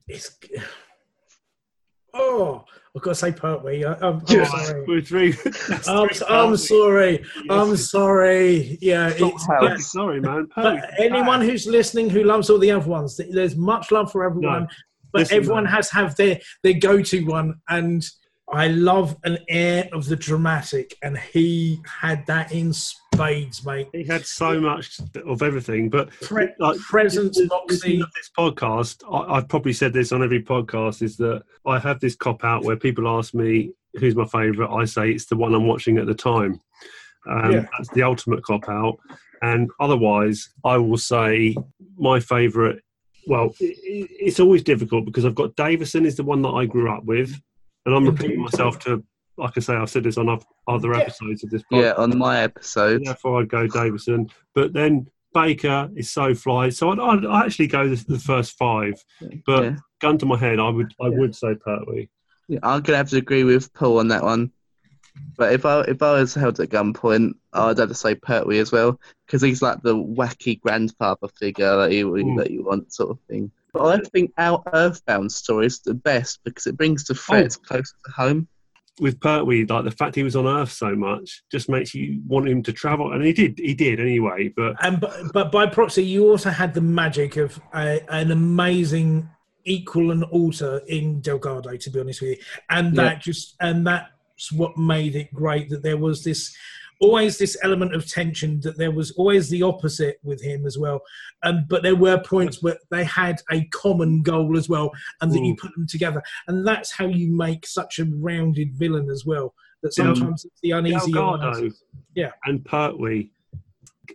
it's 0.08 0.38
oh, 2.14 2.64
I've 2.96 3.02
got 3.02 3.12
to 3.12 3.16
say 3.16 3.32
Pertwee. 3.32 3.84
I, 3.84 3.94
I'm, 3.96 4.20
I'm 4.20 4.24
Yeah. 4.30 4.46
sorry. 4.46 4.86
We're 4.88 5.02
three. 5.12 5.36
I'm, 5.88 6.10
I'm 6.30 6.56
sorry. 6.58 7.26
I'm 7.50 7.76
sorry. 7.76 8.78
Yeah, 8.82 9.10
it's, 9.16 9.48
yeah. 9.62 9.78
Sorry, 9.78 10.22
man. 10.22 10.48
Uh, 10.56 10.64
but 10.64 10.90
anyone 11.00 11.42
who's 11.42 11.68
listening 11.68 12.10
who 12.10 12.24
loves 12.24 12.50
all 12.50 12.60
the 12.60 12.72
other 12.72 12.88
ones, 12.90 13.20
there's 13.32 13.56
much 13.58 13.92
love 13.92 14.12
for 14.12 14.24
everyone. 14.24 14.62
No. 14.64 14.68
but 15.12 15.20
Listen, 15.20 15.38
everyone 15.38 15.64
man. 15.66 15.74
has 15.74 15.90
have 15.92 16.16
their 16.16 16.40
their 16.64 16.74
go 16.74 17.02
to 17.02 17.26
one, 17.26 17.56
and 17.68 18.06
I 18.54 18.68
love 18.70 19.18
an 19.24 19.40
air 19.50 19.90
of 19.92 20.06
the 20.06 20.16
dramatic, 20.16 20.96
and 21.02 21.18
he 21.18 21.80
had 21.86 22.26
that 22.28 22.52
in 22.54 22.72
spades, 23.16 23.66
mate. 23.66 23.88
He 23.94 24.04
had 24.04 24.26
so 24.26 24.60
much 24.60 25.00
of 25.26 25.42
everything, 25.42 25.90
but 25.90 26.10
Pre- 26.22 26.50
like 26.60 26.78
presence, 26.80 27.40
moxie. 27.48 28.02
of 28.02 28.12
this 28.14 28.30
podcast, 28.38 29.04
I, 29.12 29.36
I've 29.38 29.48
probably 29.50 29.74
said 29.74 29.94
this 29.94 30.12
on 30.12 30.24
every 30.24 30.44
podcast, 30.44 31.02
is 31.02 31.18
that 31.18 31.44
I 31.66 31.80
have 31.80 32.00
this 32.00 32.16
cop 32.16 32.44
out 32.44 32.64
where 32.64 32.76
people 32.78 33.08
ask 33.08 33.34
me 33.34 33.72
who's 33.96 34.16
my 34.16 34.26
favourite. 34.26 34.74
I 34.74 34.86
say 34.86 35.12
it's 35.12 35.26
the 35.26 35.38
one 35.38 35.54
I'm 35.54 35.68
watching 35.68 35.98
at 35.98 36.06
the 36.06 36.14
time. 36.14 36.60
Um, 37.30 37.52
Yeah. 37.52 37.66
That's 37.78 37.90
the 37.94 38.04
ultimate 38.04 38.44
cop 38.44 38.68
out. 38.70 38.98
And 39.42 39.70
otherwise, 39.80 40.50
I 40.64 40.78
will 40.78 40.98
say 40.98 41.56
my 41.98 42.20
favourite. 42.20 42.80
Well, 43.28 43.54
i 43.62 43.66
i- 43.66 44.08
it's 44.20 44.40
always 44.40 44.64
difficult 44.64 45.06
because 45.06 45.26
I've 45.26 45.36
got 45.36 45.56
Davison 45.56 46.06
is 46.06 46.16
the 46.16 46.24
one 46.24 46.42
that 46.44 46.50
I 46.50 46.66
grew 46.66 46.92
up 46.92 47.06
with, 47.06 47.34
and 47.86 47.96
I'm 47.96 48.06
repeating 48.06 48.42
myself 48.42 48.80
to, 48.80 49.04
like 49.38 49.54
I 49.58 49.60
say, 49.60 49.76
I've 49.76 49.90
said 49.90 50.04
this 50.04 50.18
on 50.18 50.40
other 50.68 50.94
episodes 50.94 51.44
of 51.44 51.50
this 51.50 51.64
podcast. 51.72 51.82
Yeah, 51.82 51.94
on 51.94 52.18
my 52.18 52.42
episode. 52.42 53.04
Therefore, 53.06 53.42
I'd 53.42 53.50
go 53.50 53.68
Davison. 53.68 54.30
But 54.54 54.74
then 54.74 55.08
Baker 55.34 55.90
is 55.96 56.10
so 56.12 56.34
fly. 56.34 56.70
So 56.70 56.90
I'd, 56.92 57.26
I'd 57.26 57.46
actually 57.46 57.68
go 57.68 57.88
the, 57.90 58.04
the 58.08 58.20
first 58.20 58.58
five. 58.58 59.04
But 59.46 59.64
Yeah. 59.64 59.76
gun 60.00 60.18
to 60.20 60.26
my 60.26 60.38
head, 60.38 60.60
I 60.60 60.70
would 60.70 60.94
I 61.02 61.08
Yeah. 61.10 61.18
would 61.18 61.36
say 61.36 61.56
Pertwee. 61.56 62.08
Yeah, 62.48 62.60
I'm 62.64 62.82
gonna 62.82 62.98
have 62.98 63.10
to 63.10 63.18
agree 63.18 63.44
with 63.44 63.74
Paul 63.74 64.00
on 64.00 64.08
that 64.10 64.24
one. 64.24 64.52
But 65.38 65.54
if 65.54 65.66
I 65.66 65.82
if 65.82 66.02
I 66.02 66.20
was 66.20 66.34
held 66.34 66.60
at 66.60 66.70
gunpoint, 66.70 67.34
I'd 67.54 67.78
have 67.78 67.90
to 67.90 67.96
say 67.96 68.16
Pertwee 68.16 68.60
as 68.60 68.72
well 68.72 69.00
because 69.26 69.42
he's 69.42 69.62
like 69.62 69.82
the 69.82 69.96
wacky 69.96 70.60
grandfather 70.62 71.28
figure 71.40 71.76
that 71.78 71.92
you 71.92 72.12
Mm. 72.12 72.38
that 72.38 72.52
you 72.52 72.64
want, 72.64 72.94
sort 72.94 73.12
of 73.12 73.20
thing. 73.30 73.52
But 73.74 73.84
I 73.88 74.10
think 74.14 74.32
our 74.38 74.64
Earthbound 74.74 75.32
story 75.34 75.66
is 75.66 75.80
the 75.82 75.94
best 75.94 76.40
because 76.46 76.66
it 76.68 76.78
brings 76.78 77.04
the 77.04 77.14
threats 77.16 77.58
closer 77.58 77.94
to 78.06 78.12
home. 78.12 78.48
With 79.00 79.20
Pertwee, 79.20 79.66
like 79.66 79.84
the 79.84 79.92
fact 79.92 80.16
he 80.16 80.24
was 80.24 80.38
on 80.38 80.48
Earth 80.48 80.72
so 80.72 80.96
much 80.96 81.44
just 81.52 81.70
makes 81.70 81.94
you 81.94 82.22
want 82.26 82.48
him 82.48 82.64
to 82.64 82.72
travel, 82.72 83.12
and 83.12 83.26
he 83.26 83.34
did. 83.34 83.60
He 83.60 83.74
did 83.74 84.00
anyway. 84.00 84.54
But 84.56 84.78
And 84.82 85.02
but, 85.02 85.34
but 85.34 85.52
by 85.52 85.68
proxy, 85.68 86.06
you 86.06 86.30
also 86.30 86.50
had 86.50 86.74
the 86.74 86.82
magic 86.82 87.36
of 87.36 87.60
a, 87.74 88.02
an 88.10 88.32
amazing 88.32 89.30
equal 89.66 90.12
and 90.12 90.24
alter 90.26 90.82
in 90.88 91.20
Delgado, 91.20 91.76
to 91.76 91.90
be 91.90 92.00
honest 92.00 92.22
with 92.22 92.32
you, 92.32 92.38
and 92.70 92.96
that 92.96 93.22
just 93.22 93.56
and 93.60 93.86
that's 93.86 94.52
what 94.52 94.78
made 94.78 95.16
it 95.16 95.34
great. 95.34 95.70
That 95.70 95.84
there 95.84 95.98
was 95.98 96.24
this 96.24 96.56
always 97.02 97.38
this 97.38 97.58
element 97.64 97.94
of 97.96 98.08
tension. 98.10 98.60
That 98.62 98.78
there 98.78 98.92
was 98.92 99.12
always 99.12 99.50
the 99.50 99.64
opposite 99.64 100.18
with 100.24 100.42
him 100.42 100.66
as 100.66 100.78
well. 100.78 101.02
Um, 101.44 101.66
but 101.70 101.84
there 101.84 101.96
were 101.96 102.20
points 102.22 102.62
where 102.64 102.78
they 102.92 103.04
had 103.04 103.42
a 103.52 103.66
common 103.66 104.22
goal 104.24 104.58
as 104.58 104.70
well, 104.70 104.92
and 105.22 105.32
that 105.32 105.40
you 105.44 105.54
Mm. 105.56 105.60
put 105.60 105.74
them 105.76 105.88
together, 105.88 106.22
and 106.48 106.66
that's 106.68 106.92
how 106.92 107.06
you 107.08 107.36
make 107.36 107.66
such 107.66 108.00
a 108.00 108.06
rounded 108.06 108.76
villain 108.76 109.10
as 109.10 109.26
well. 109.26 109.54
That 109.84 109.94
Del- 109.96 110.16
sometimes 110.16 110.46
it's 110.46 110.60
the 110.62 110.72
uneasy. 110.72 111.12
Delgado. 111.12 111.70
Yeah. 112.16 112.32
and 112.46 112.64
Pertwee, 112.66 113.30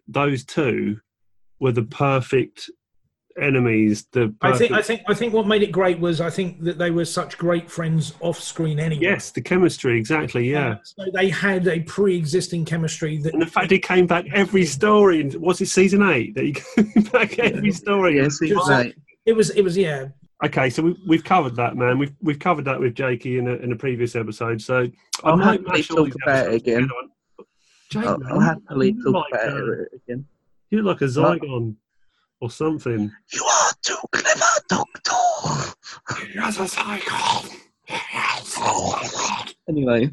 those 0.09 0.45
two 0.45 1.01
were 1.61 1.73
the 1.73 1.83
perfect 1.85 2.71
enemies. 3.41 4.07
The 4.13 4.35
I 4.41 4.57
think 4.57 4.73
I 4.73 4.83
think 4.83 5.03
I 5.09 5.15
think 5.15 5.33
what 5.33 5.47
made 5.47 5.63
it 5.63 5.73
great 5.73 5.99
was 5.99 6.21
I 6.21 6.31
think 6.31 6.63
that 6.65 6.79
they 6.79 6.91
were 6.91 7.05
such 7.05 7.39
great 7.39 7.71
friends 7.71 8.15
off 8.21 8.41
screen 8.41 8.79
anyway. 8.79 9.03
yes, 9.03 9.31
the 9.31 9.41
chemistry 9.41 9.99
exactly. 9.99 10.51
Yeah. 10.51 10.77
So 10.85 11.05
they 11.15 11.29
had 11.29 11.67
a 11.69 11.81
pre-existing 11.81 12.65
chemistry 12.65 13.19
that 13.19 13.33
And 13.33 13.43
the 13.43 13.47
fact 13.47 13.71
he 13.71 13.79
came 13.79 14.07
back 14.07 14.27
every 14.33 14.65
story, 14.65 15.21
and 15.21 15.35
was 15.37 15.61
it 15.61 15.67
season 15.67 16.03
eight 16.03 16.35
that 16.35 16.45
he 16.45 16.53
came 16.77 17.05
back 17.13 17.39
every 17.39 17.73
story? 17.73 18.17
Yes, 18.17 18.39
he's 18.39 18.51
Just- 18.51 18.69
right. 18.69 18.95
it 19.27 19.33
was 19.33 19.51
it 19.51 19.63
was 19.63 19.77
yeah. 19.77 20.09
Okay, 20.43 20.71
so 20.71 20.83
we, 20.83 20.97
we've 21.07 21.25
covered 21.25 21.55
that, 21.57 21.77
man. 21.77 21.99
We've 21.99 22.15
we've 22.23 22.39
covered 22.39 22.65
that 22.65 22.81
with 22.81 22.95
Jakey 22.95 23.39
in 23.39 23.47
a, 23.47 23.55
in 23.57 23.73
a 23.73 23.77
previous 23.77 24.17
episode. 24.17 24.63
So 24.63 24.89
I 25.23 25.31
I'll 25.31 25.37
might 25.37 25.61
happily 25.61 25.79
mash 25.79 25.89
talk 25.89 26.09
about 26.23 26.47
it 26.47 26.55
again. 26.55 26.89
Jake, 27.91 28.07
I'll, 28.07 28.19
man, 28.19 28.33
I'll 28.33 28.41
happily 28.41 28.95
talk 29.05 29.15
like, 29.15 29.43
about 29.43 29.57
uh, 29.57 29.73
it 29.73 29.89
again. 29.95 30.25
You 30.71 30.81
look 30.83 31.01
like 31.01 31.09
a 31.09 31.13
Zygon 31.13 31.75
or 32.41 32.51
something. 32.51 33.11
You 33.33 33.45
are 33.45 33.73
too 33.83 33.97
clever, 34.13 34.45
Doctor. 34.69 35.75
Yes, 36.35 36.59
a 36.59 36.63
Zygon. 36.63 37.57
Oh. 38.63 39.45
Anyway, 39.69 40.11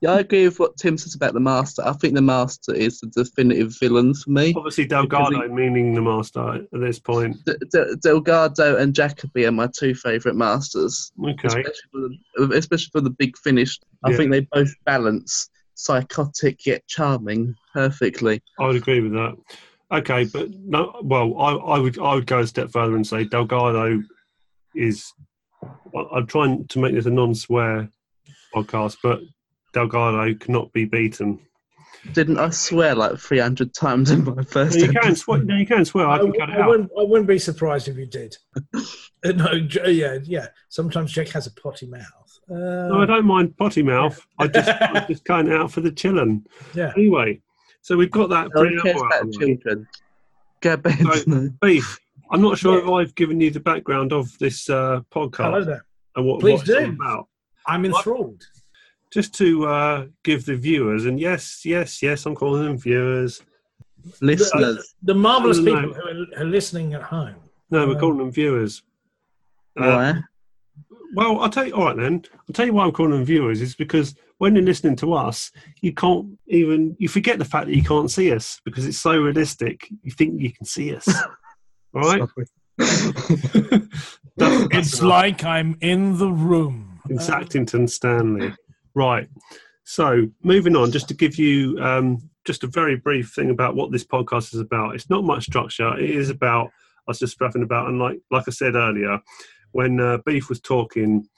Yeah, 0.00 0.12
I 0.12 0.20
agree 0.20 0.44
with 0.46 0.58
what 0.60 0.76
Tim 0.76 0.96
says 0.98 1.14
about 1.14 1.34
the 1.34 1.40
Master. 1.40 1.82
I 1.84 1.92
think 1.94 2.14
the 2.14 2.22
Master 2.22 2.74
is 2.74 3.00
the 3.00 3.06
definitive 3.08 3.74
villain 3.80 4.14
for 4.14 4.30
me. 4.30 4.52
Obviously, 4.56 4.86
Delgado 4.86 5.48
meaning 5.48 5.94
the 5.94 6.02
master 6.02 6.54
at 6.56 6.80
this 6.80 6.98
point. 6.98 7.36
D- 7.46 7.54
D- 7.72 7.94
Delgado 8.00 8.76
and 8.76 8.94
Jacobi 8.94 9.46
are 9.48 9.52
my 9.52 9.68
two 9.76 9.94
favourite 9.94 10.36
Masters, 10.36 11.12
Okay. 11.24 11.48
especially 11.48 11.72
for 11.90 12.00
the, 12.48 12.54
especially 12.56 12.90
for 12.92 13.00
the 13.00 13.10
big 13.10 13.36
finish. 13.38 13.78
I 14.04 14.10
Yeah. 14.10 14.16
think 14.16 14.30
they 14.30 14.40
both 14.52 14.72
balance 14.84 15.48
psychotic 15.74 16.64
yet 16.66 16.86
charming 16.86 17.54
perfectly. 17.72 18.42
I 18.60 18.66
would 18.66 18.76
agree 18.76 19.00
with 19.00 19.12
that. 19.12 19.34
Okay, 19.92 20.24
but 20.24 20.48
no. 20.50 20.98
Well, 21.02 21.38
I, 21.38 21.52
I 21.52 21.78
would 21.78 21.98
I 21.98 22.14
would 22.14 22.26
go 22.26 22.38
a 22.40 22.46
step 22.46 22.70
further 22.70 22.96
and 22.96 23.06
say 23.06 23.24
Delgado 23.24 24.02
is. 24.74 25.12
I- 25.94 26.08
I'm 26.16 26.26
trying 26.26 26.66
to 26.68 26.78
make 26.80 26.94
this 26.94 27.06
a 27.06 27.10
non-swear 27.10 27.88
podcast, 28.54 28.96
but 29.02 29.20
Delgado 29.74 30.34
cannot 30.34 30.72
be 30.72 30.84
beaten. 30.86 31.38
Didn't 32.14 32.38
I 32.38 32.50
swear 32.50 32.96
like 32.96 33.16
300 33.18 33.72
times 33.74 34.10
in 34.10 34.24
my 34.24 34.42
first 34.42 34.76
No, 34.76 34.86
you 34.86 34.88
can 34.88 34.96
episode? 34.96 35.16
swear. 35.18 35.38
No, 35.44 35.54
you 35.56 35.66
can 35.66 35.84
swear. 35.84 36.08
I 36.08 36.18
can 36.18 36.32
cut 36.32 36.48
it 36.50 36.56
I 36.56 36.62
out. 36.62 36.68
wouldn't, 36.68 36.90
I 36.98 37.02
wouldn't 37.04 37.28
be 37.28 37.38
surprised 37.38 37.86
if 37.88 37.96
you 37.96 38.06
did. 38.06 38.36
No, 39.24 39.52
yeah, 39.86 40.18
yeah. 40.24 40.48
Sometimes 40.68 41.12
Jack 41.12 41.28
has 41.28 41.46
a 41.46 41.52
potty 41.52 41.86
mouth. 41.86 42.40
Uh, 42.50 42.88
No, 42.88 43.02
I 43.02 43.06
don't 43.06 43.24
mind 43.24 43.56
potty 43.56 43.80
mouth. 43.84 44.20
I 44.36 44.48
just 44.48 44.68
I 44.68 45.04
just 45.08 45.24
cutting 45.24 45.52
it 45.52 45.56
out 45.56 45.70
for 45.70 45.80
the 45.80 45.92
chilling. 45.92 46.44
yeah. 46.74 46.92
Anyway, 46.96 47.40
so 47.82 47.96
we've 47.96 48.10
got 48.10 48.30
that. 48.30 48.48
No 48.54 48.62
one 48.62 48.70
cares 48.80 48.82
preamble 48.82 49.04
out 49.04 49.06
about 49.06 49.20
of 49.26 49.32
the 49.32 49.38
children. 49.38 49.88
Go 50.62 50.76
bed. 50.78 50.98
So- 51.26 51.48
Beef. 51.60 51.98
I'm 52.30 52.40
not 52.40 52.56
sure 52.56 52.78
if 52.78 52.88
I've 52.88 53.14
given 53.14 53.38
you 53.42 53.50
the 53.50 53.60
background 53.60 54.10
of 54.14 54.36
this 54.38 54.70
uh, 54.70 55.02
Hello 55.12 55.28
podcast 55.28 55.66
there. 55.66 55.84
and 56.16 56.24
what, 56.26 56.40
Please 56.40 56.60
what 56.60 56.68
it's 56.70 56.78
do. 56.86 56.90
about. 56.92 57.28
I'm 57.66 57.84
enthralled. 57.84 58.42
Just 59.12 59.34
to 59.34 59.66
uh, 59.66 60.06
give 60.24 60.46
the 60.46 60.56
viewers, 60.56 61.04
and 61.04 61.20
yes, 61.20 61.66
yes, 61.66 62.02
yes, 62.02 62.24
I'm 62.24 62.34
calling 62.34 62.64
them 62.64 62.78
viewers. 62.78 63.42
Listeners, 64.22 64.94
The 65.02 65.14
marvelous 65.14 65.58
No, 65.58 65.74
no, 65.74 65.80
people 65.88 65.94
who 66.02 66.08
are, 66.08 66.14
who 66.14 66.42
are 66.42 66.44
listening 66.46 66.94
at 66.94 67.02
home. 67.02 67.34
No, 67.70 67.86
we're 67.86 67.96
Uh, 67.96 68.00
calling 68.00 68.18
them 68.18 68.32
viewers. 68.32 68.82
Uh, 69.78 69.84
why? 69.84 70.14
Well, 71.14 71.40
I'll 71.40 71.50
tell 71.50 71.66
you. 71.66 71.74
All 71.74 71.84
right, 71.84 71.96
then. 71.96 72.24
I'll 72.48 72.54
tell 72.54 72.64
you 72.66 72.72
why 72.72 72.84
I'm 72.84 72.92
calling 72.92 73.12
them 73.12 73.24
viewers. 73.24 73.60
Is 73.60 73.74
because 73.74 74.14
when 74.42 74.56
you're 74.56 74.64
listening 74.64 74.96
to 74.96 75.12
us, 75.14 75.52
you 75.82 75.92
can't 75.94 76.26
even 76.48 76.96
you 76.98 77.06
forget 77.08 77.38
the 77.38 77.44
fact 77.44 77.66
that 77.66 77.76
you 77.76 77.84
can't 77.84 78.10
see 78.10 78.32
us 78.32 78.60
because 78.64 78.84
it's 78.84 78.98
so 78.98 79.12
realistic. 79.16 79.86
You 80.02 80.10
think 80.10 80.40
you 80.40 80.50
can 80.52 80.66
see 80.66 80.96
us. 80.96 81.06
right? 81.92 82.22
That's- 82.76 84.18
that's 84.36 84.66
It's 84.74 84.98
enough. 84.98 85.10
like 85.10 85.44
I'm 85.44 85.76
in 85.80 86.18
the 86.18 86.28
room. 86.32 86.98
in 87.08 87.18
Sackington 87.18 87.88
Stanley. 87.88 88.52
Right. 88.96 89.28
So 89.84 90.26
moving 90.42 90.74
on, 90.74 90.90
just 90.90 91.06
to 91.08 91.14
give 91.14 91.36
you 91.38 91.78
um, 91.80 92.18
just 92.44 92.64
a 92.64 92.66
very 92.66 92.96
brief 92.96 93.32
thing 93.36 93.50
about 93.50 93.76
what 93.76 93.92
this 93.92 94.04
podcast 94.04 94.54
is 94.54 94.60
about. 94.60 94.96
It's 94.96 95.08
not 95.08 95.22
much 95.22 95.44
structure. 95.44 95.96
It 95.96 96.10
is 96.10 96.30
about 96.30 96.70
us 97.06 97.20
just 97.20 97.40
rapping 97.40 97.62
about, 97.62 97.88
and 97.88 98.00
like 98.00 98.18
like 98.32 98.44
I 98.48 98.50
said 98.50 98.74
earlier, 98.74 99.20
when 99.70 100.00
uh, 100.00 100.18
Beef 100.26 100.48
was 100.48 100.60
talking, 100.60 101.28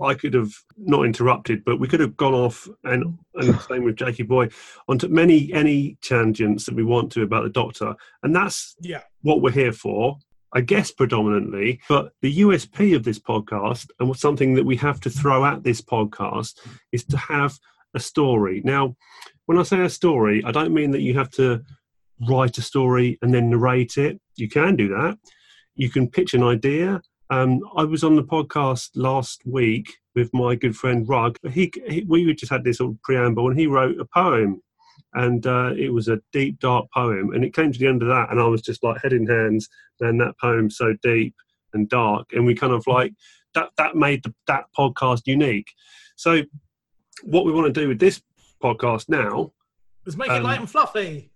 I 0.00 0.14
could 0.14 0.34
have 0.34 0.52
not 0.76 1.04
interrupted, 1.04 1.64
but 1.64 1.80
we 1.80 1.88
could 1.88 2.00
have 2.00 2.16
gone 2.16 2.34
off 2.34 2.68
and 2.84 3.18
and 3.34 3.60
same 3.68 3.84
with 3.84 3.96
Jakey 3.96 4.22
Boy 4.22 4.48
onto 4.88 5.08
many 5.08 5.52
any 5.52 5.96
tangents 6.02 6.66
that 6.66 6.74
we 6.74 6.84
want 6.84 7.10
to 7.12 7.22
about 7.22 7.44
the 7.44 7.50
Doctor, 7.50 7.94
and 8.22 8.34
that's 8.34 8.76
Yeah. 8.80 9.02
what 9.22 9.42
we're 9.42 9.50
here 9.50 9.72
for. 9.72 10.18
I 10.54 10.62
guess 10.62 10.90
predominantly, 10.90 11.78
but 11.90 12.12
the 12.22 12.38
USP 12.38 12.96
of 12.96 13.04
this 13.04 13.18
podcast 13.18 13.90
and 14.00 14.08
what's 14.08 14.22
something 14.22 14.54
that 14.54 14.64
we 14.64 14.76
have 14.76 14.98
to 15.00 15.10
throw 15.10 15.44
at 15.44 15.62
this 15.62 15.82
podcast 15.82 16.54
is 16.90 17.04
to 17.04 17.18
have 17.18 17.58
a 17.92 18.00
story. 18.00 18.62
Now, 18.64 18.96
when 19.44 19.58
I 19.58 19.62
say 19.62 19.82
a 19.82 19.90
story, 19.90 20.42
I 20.44 20.50
don't 20.52 20.72
mean 20.72 20.92
that 20.92 21.02
you 21.02 21.12
have 21.18 21.30
to 21.32 21.62
write 22.30 22.56
a 22.56 22.62
story 22.62 23.18
and 23.20 23.34
then 23.34 23.50
narrate 23.50 23.98
it. 23.98 24.20
You 24.36 24.48
can 24.48 24.74
do 24.74 24.88
that. 24.88 25.18
You 25.74 25.90
can 25.90 26.08
pitch 26.08 26.32
an 26.32 26.42
idea. 26.42 27.02
Um, 27.30 27.60
I 27.76 27.84
was 27.84 28.04
on 28.04 28.16
the 28.16 28.24
podcast 28.24 28.90
last 28.94 29.42
week 29.44 29.98
with 30.14 30.32
my 30.32 30.54
good 30.54 30.76
friend 30.76 31.08
Rug. 31.08 31.38
He, 31.52 31.70
he 31.86 32.04
we 32.08 32.32
just 32.34 32.50
had 32.50 32.64
this 32.64 32.78
sort 32.78 32.92
of 32.92 33.02
preamble, 33.02 33.48
and 33.48 33.58
he 33.58 33.66
wrote 33.66 34.00
a 34.00 34.04
poem 34.06 34.62
and 35.14 35.46
uh, 35.46 35.72
it 35.76 35.92
was 35.92 36.08
a 36.08 36.20
deep, 36.32 36.58
dark 36.60 36.90
poem. 36.92 37.32
And 37.32 37.44
it 37.44 37.54
came 37.54 37.72
to 37.72 37.78
the 37.78 37.86
end 37.86 38.02
of 38.02 38.08
that, 38.08 38.30
and 38.30 38.40
I 38.40 38.46
was 38.46 38.62
just 38.62 38.82
like 38.82 39.00
head 39.02 39.12
in 39.12 39.26
hands. 39.26 39.68
Man, 40.00 40.18
that 40.18 40.38
poem's 40.40 40.76
so 40.76 40.94
deep 41.02 41.34
and 41.72 41.88
dark, 41.88 42.32
and 42.32 42.44
we 42.44 42.54
kind 42.54 42.72
of 42.72 42.86
like 42.86 43.12
that. 43.54 43.70
That 43.76 43.96
made 43.96 44.22
the, 44.22 44.34
that 44.46 44.64
podcast 44.76 45.22
unique. 45.26 45.70
So, 46.16 46.42
what 47.22 47.44
we 47.44 47.52
want 47.52 47.72
to 47.72 47.80
do 47.80 47.88
with 47.88 47.98
this 47.98 48.22
podcast 48.62 49.08
now, 49.08 49.52
Let's 50.04 50.16
make 50.16 50.28
it 50.28 50.34
Um, 50.34 50.42
light 50.42 50.60
and 50.60 50.70
fluffy. 50.70 51.30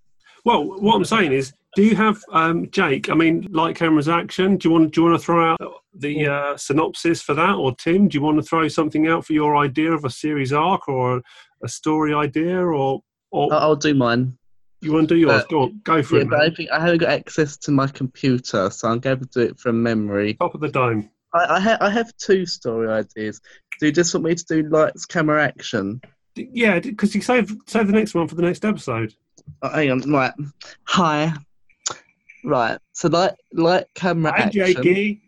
well, 0.44 0.64
what 0.64 0.94
I'm 0.96 1.04
saying 1.04 1.32
is, 1.32 1.52
do 1.74 1.82
you 1.82 1.96
have 1.96 2.22
um, 2.32 2.70
Jake? 2.70 3.08
I 3.10 3.14
mean, 3.14 3.48
light 3.50 3.76
cameras 3.76 4.08
action. 4.08 4.56
Do 4.56 4.68
you 4.68 4.72
want? 4.74 4.92
Do 4.94 5.00
you 5.02 5.06
want 5.08 5.20
to 5.20 5.24
throw 5.24 5.52
out 5.52 5.74
the 5.94 6.26
uh, 6.26 6.56
synopsis 6.56 7.22
for 7.22 7.34
that, 7.34 7.54
or 7.54 7.74
Tim? 7.76 8.08
Do 8.08 8.16
you 8.16 8.22
want 8.22 8.36
to 8.38 8.42
throw 8.42 8.68
something 8.68 9.08
out 9.08 9.24
for 9.24 9.32
your 9.32 9.56
idea 9.56 9.92
of 9.92 10.04
a 10.04 10.10
series 10.10 10.52
arc 10.52 10.88
or 10.88 11.22
a 11.64 11.68
story 11.68 12.12
idea, 12.14 12.58
or 12.60 13.00
or 13.30 13.52
I'll 13.54 13.76
do 13.76 13.94
mine. 13.94 14.36
you 14.82 14.92
want 14.92 15.08
to 15.08 15.14
do 15.14 15.20
yours? 15.20 15.42
uh, 15.42 15.46
go, 15.48 15.62
on, 15.62 15.80
go 15.84 16.02
for 16.02 16.16
Yeah, 16.16 16.22
it. 16.22 16.30
but 16.30 16.40
I 16.40 16.50
think 16.50 16.70
I 16.70 16.80
haven't 16.80 16.98
got 16.98 17.10
access 17.10 17.56
to 17.58 17.70
my 17.70 17.86
computer, 17.86 18.68
so 18.68 18.88
I'm 18.88 18.98
going 18.98 19.20
to 19.20 19.26
do 19.26 19.40
it 19.40 19.58
from 19.58 19.82
memory. 19.82 20.34
Top 20.34 20.54
of 20.54 20.60
the 20.60 20.68
dome. 20.68 21.08
I, 21.34 21.56
I, 21.56 21.60
ha- 21.60 21.78
I 21.80 21.88
have 21.88 22.14
two 22.18 22.44
story 22.44 22.88
ideas. 22.90 23.40
Do 23.80 23.86
you 23.86 23.92
just 23.92 24.12
want 24.12 24.26
me 24.26 24.34
to 24.34 24.44
do 24.44 24.68
lights, 24.68 25.06
camera, 25.06 25.42
action? 25.42 26.02
D- 26.34 26.50
Yeah, 26.52 26.78
because 26.80 27.14
you 27.14 27.22
save 27.22 27.50
save 27.66 27.86
the 27.86 27.92
next 27.94 28.14
one 28.14 28.28
for 28.28 28.34
the 28.34 28.42
next 28.42 28.64
episode. 28.66 29.14
Oh, 29.62 29.70
hang 29.70 29.90
on, 29.90 30.00
right. 30.12 30.32
Hi. 30.88 31.32
Right, 32.44 32.78
so 32.92 33.08
light, 33.08 33.34
light, 33.52 33.86
camera, 33.94 34.32
Hi, 34.32 34.44
action. 34.44 34.66
Jakey. 34.66 35.22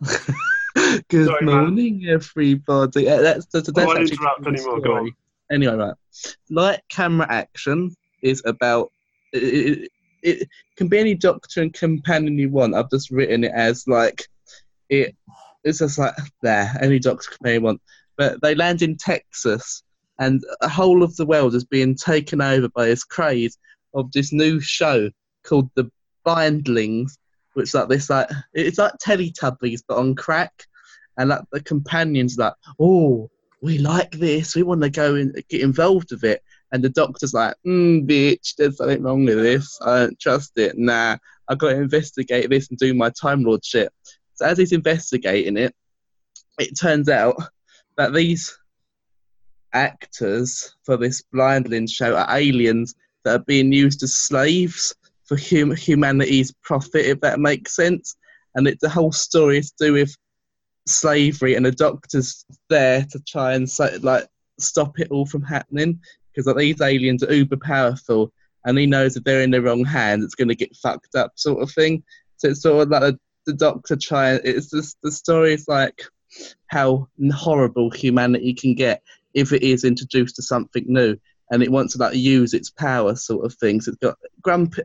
Good 1.08 1.26
Sorry, 1.26 1.44
man. 1.44 1.56
morning, 1.56 2.06
everybody. 2.08 3.08
Uh, 3.08 3.20
That's, 3.22 3.46
that's, 3.46 3.70
that's 3.72 3.90
actually 3.90 4.12
interrupt 4.12 4.46
anymore, 4.46 4.80
go 4.80 4.84
story. 4.84 5.16
Anyway, 5.50 5.74
right. 5.74 5.94
Light 6.50 6.80
camera 6.90 7.26
action 7.30 7.94
is 8.22 8.42
about. 8.44 8.90
It, 9.32 9.90
it, 10.22 10.40
it 10.42 10.48
can 10.76 10.88
be 10.88 10.98
any 10.98 11.14
doctor 11.14 11.62
and 11.62 11.72
companion 11.72 12.38
you 12.38 12.50
want. 12.50 12.74
I've 12.74 12.90
just 12.90 13.10
written 13.10 13.44
it 13.44 13.52
as 13.54 13.86
like 13.86 14.26
it. 14.88 15.14
It's 15.64 15.78
just 15.78 15.98
like 15.98 16.14
there, 16.42 16.72
any 16.80 16.98
doctor 16.98 17.30
companion 17.30 17.62
you 17.62 17.64
want. 17.64 17.82
But 18.16 18.40
they 18.42 18.54
land 18.54 18.82
in 18.82 18.96
Texas, 18.96 19.82
and 20.18 20.42
the 20.60 20.68
whole 20.68 21.02
of 21.02 21.14
the 21.16 21.26
world 21.26 21.54
is 21.54 21.64
being 21.64 21.94
taken 21.94 22.40
over 22.40 22.68
by 22.70 22.86
this 22.86 23.04
craze 23.04 23.58
of 23.94 24.10
this 24.12 24.32
new 24.32 24.60
show 24.60 25.10
called 25.42 25.70
the 25.74 25.90
Bindlings, 26.26 27.16
which 27.54 27.72
like 27.72 27.88
this 27.88 28.10
like 28.10 28.28
it's 28.52 28.78
like 28.78 28.92
Teletubbies 29.02 29.82
but 29.88 29.96
on 29.96 30.14
crack, 30.14 30.52
and 31.16 31.30
like 31.30 31.42
the 31.52 31.62
companions 31.62 32.36
like, 32.36 32.52
oh, 32.78 33.30
we 33.62 33.78
like 33.78 34.12
this, 34.12 34.54
we 34.54 34.62
want 34.62 34.82
to 34.82 34.90
go 34.90 35.14
and 35.14 35.34
get 35.48 35.62
involved 35.62 36.10
with 36.10 36.24
it, 36.24 36.42
and 36.72 36.84
the 36.84 36.90
doctor's 36.90 37.32
like, 37.32 37.54
mm, 37.66 38.06
bitch, 38.06 38.56
there's 38.56 38.76
something 38.76 39.02
wrong 39.02 39.24
with 39.24 39.38
this, 39.38 39.78
I 39.80 40.00
don't 40.00 40.20
trust 40.20 40.52
it, 40.56 40.76
nah, 40.76 41.16
I 41.48 41.54
got 41.54 41.70
to 41.70 41.80
investigate 41.80 42.50
this 42.50 42.68
and 42.68 42.78
do 42.78 42.92
my 42.92 43.10
Time 43.10 43.42
Lord 43.42 43.64
shit. 43.64 43.90
So 44.34 44.44
as 44.44 44.58
he's 44.58 44.72
investigating 44.72 45.56
it, 45.56 45.74
it 46.58 46.78
turns 46.78 47.08
out 47.08 47.36
that 47.96 48.12
these 48.12 48.56
actors 49.72 50.74
for 50.84 50.96
this 50.96 51.22
Blindlings 51.32 51.92
show 51.92 52.16
are 52.16 52.36
aliens 52.36 52.94
that 53.24 53.40
are 53.40 53.44
being 53.44 53.72
used 53.72 54.02
as 54.02 54.14
slaves 54.14 54.94
for 55.26 55.36
hum- 55.36 55.76
humanity's 55.76 56.52
profit, 56.62 57.06
if 57.06 57.20
that 57.20 57.40
makes 57.40 57.76
sense. 57.76 58.16
And 58.54 58.66
it, 58.66 58.78
the 58.80 58.88
whole 58.88 59.12
story 59.12 59.58
is 59.58 59.70
to 59.72 59.86
do 59.86 59.92
with 59.92 60.16
slavery, 60.86 61.54
and 61.54 61.66
the 61.66 61.72
doctor's 61.72 62.44
there 62.68 63.06
to 63.10 63.20
try 63.26 63.54
and 63.54 63.68
so, 63.68 63.90
like 64.02 64.26
stop 64.58 64.98
it 64.98 65.08
all 65.10 65.26
from 65.26 65.42
happening 65.42 66.00
because 66.32 66.46
like, 66.46 66.56
these 66.56 66.80
aliens 66.80 67.22
are 67.22 67.32
uber 67.32 67.56
powerful, 67.56 68.32
and 68.64 68.78
he 68.78 68.86
knows 68.86 69.16
if 69.16 69.24
they're 69.24 69.42
in 69.42 69.50
the 69.50 69.62
wrong 69.62 69.84
hands, 69.84 70.24
it's 70.24 70.34
going 70.34 70.48
to 70.48 70.54
get 70.54 70.76
fucked 70.76 71.14
up, 71.14 71.32
sort 71.36 71.62
of 71.62 71.70
thing. 71.70 72.02
So 72.36 72.48
it's 72.48 72.62
sort 72.62 72.82
of 72.82 72.88
like 72.88 73.02
the, 73.02 73.18
the 73.46 73.52
doctor 73.52 73.96
trying. 73.96 74.40
It's 74.44 74.70
just 74.70 74.98
the 75.02 75.12
story 75.12 75.54
is 75.54 75.68
like 75.68 76.02
how 76.66 77.08
horrible 77.32 77.90
humanity 77.90 78.54
can 78.54 78.74
get 78.74 79.02
if 79.34 79.52
it 79.52 79.62
is 79.62 79.84
introduced 79.84 80.36
to 80.36 80.42
something 80.42 80.84
new 80.86 81.16
and 81.50 81.62
it 81.62 81.70
wants 81.70 81.92
to 81.92 81.98
like 81.98 82.14
use 82.14 82.54
its 82.54 82.70
power 82.70 83.14
sort 83.14 83.44
of 83.44 83.54
things. 83.54 83.86
It's 83.88 83.96
got 83.98 84.18
grumpy 84.42 84.82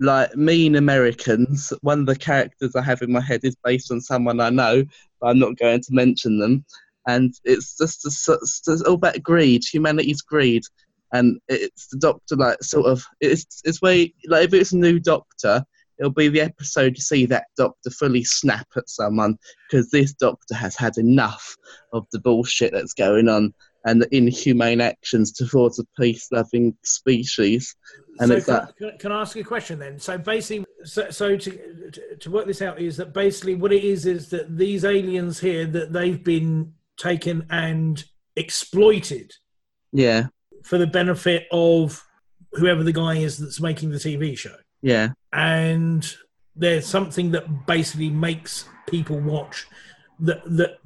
like 0.00 0.34
mean 0.36 0.76
Americans. 0.76 1.72
One 1.82 2.00
of 2.00 2.06
the 2.06 2.16
characters 2.16 2.74
I 2.74 2.82
have 2.82 3.02
in 3.02 3.12
my 3.12 3.20
head 3.20 3.40
is 3.44 3.56
based 3.64 3.90
on 3.90 4.00
someone 4.00 4.40
I 4.40 4.50
know, 4.50 4.84
but 5.20 5.28
I'm 5.28 5.38
not 5.38 5.56
going 5.56 5.80
to 5.80 5.94
mention 5.94 6.38
them. 6.38 6.64
And 7.06 7.34
it's 7.44 7.76
just, 7.76 8.04
it's 8.04 8.60
just 8.60 8.86
all 8.86 8.94
about 8.94 9.22
greed, 9.22 9.62
humanity's 9.64 10.22
greed. 10.22 10.64
And 11.12 11.40
it's 11.48 11.88
the 11.88 11.98
doctor 11.98 12.36
like 12.36 12.62
sort 12.62 12.86
of 12.86 13.04
it's 13.20 13.62
it's 13.64 13.80
where 13.80 14.06
like 14.26 14.46
if 14.46 14.54
it's 14.54 14.72
a 14.72 14.76
new 14.76 14.98
doctor, 14.98 15.64
it'll 15.98 16.10
be 16.10 16.28
the 16.28 16.40
episode 16.40 16.96
you 16.96 17.02
see 17.02 17.26
that 17.26 17.46
doctor 17.56 17.90
fully 17.90 18.24
snap 18.24 18.66
at 18.76 18.88
someone 18.88 19.38
because 19.70 19.90
this 19.90 20.12
doctor 20.12 20.54
has 20.54 20.76
had 20.76 20.98
enough 20.98 21.56
of 21.92 22.06
the 22.12 22.18
bullshit 22.18 22.72
that's 22.72 22.92
going 22.92 23.28
on 23.28 23.54
and 23.84 24.02
the 24.02 24.14
inhumane 24.14 24.80
actions 24.80 25.32
towards 25.32 25.78
a 25.78 25.84
peace-loving 25.98 26.76
species. 26.84 27.74
And 28.20 28.28
so 28.28 28.36
it's 28.36 28.72
can, 28.78 28.98
can 28.98 29.12
I 29.12 29.20
ask 29.20 29.36
you 29.36 29.42
a 29.42 29.44
question 29.44 29.78
then? 29.78 29.98
So 29.98 30.18
basically, 30.18 30.64
so, 30.84 31.10
so 31.10 31.36
to, 31.36 31.90
to 31.92 32.16
to 32.16 32.30
work 32.30 32.46
this 32.46 32.62
out 32.62 32.80
is 32.80 32.96
that 32.96 33.12
basically 33.12 33.54
what 33.54 33.72
it 33.72 33.84
is 33.84 34.06
is 34.06 34.28
that 34.30 34.56
these 34.56 34.84
aliens 34.84 35.38
here 35.38 35.66
that 35.66 35.92
they've 35.92 36.22
been 36.22 36.72
taken 36.96 37.46
and 37.50 38.04
exploited 38.36 39.32
yeah, 39.92 40.26
for 40.62 40.78
the 40.78 40.86
benefit 40.86 41.46
of 41.52 42.02
whoever 42.52 42.82
the 42.82 42.92
guy 42.92 43.16
is 43.16 43.38
that's 43.38 43.60
making 43.60 43.90
the 43.90 43.98
TV 43.98 44.36
show, 44.36 44.56
yeah, 44.82 45.10
and 45.32 46.14
there's 46.54 46.86
something 46.86 47.30
that 47.32 47.66
basically 47.66 48.10
makes 48.10 48.66
people 48.86 49.20
watch 49.20 49.66
that 50.20 50.42
that 50.56 50.78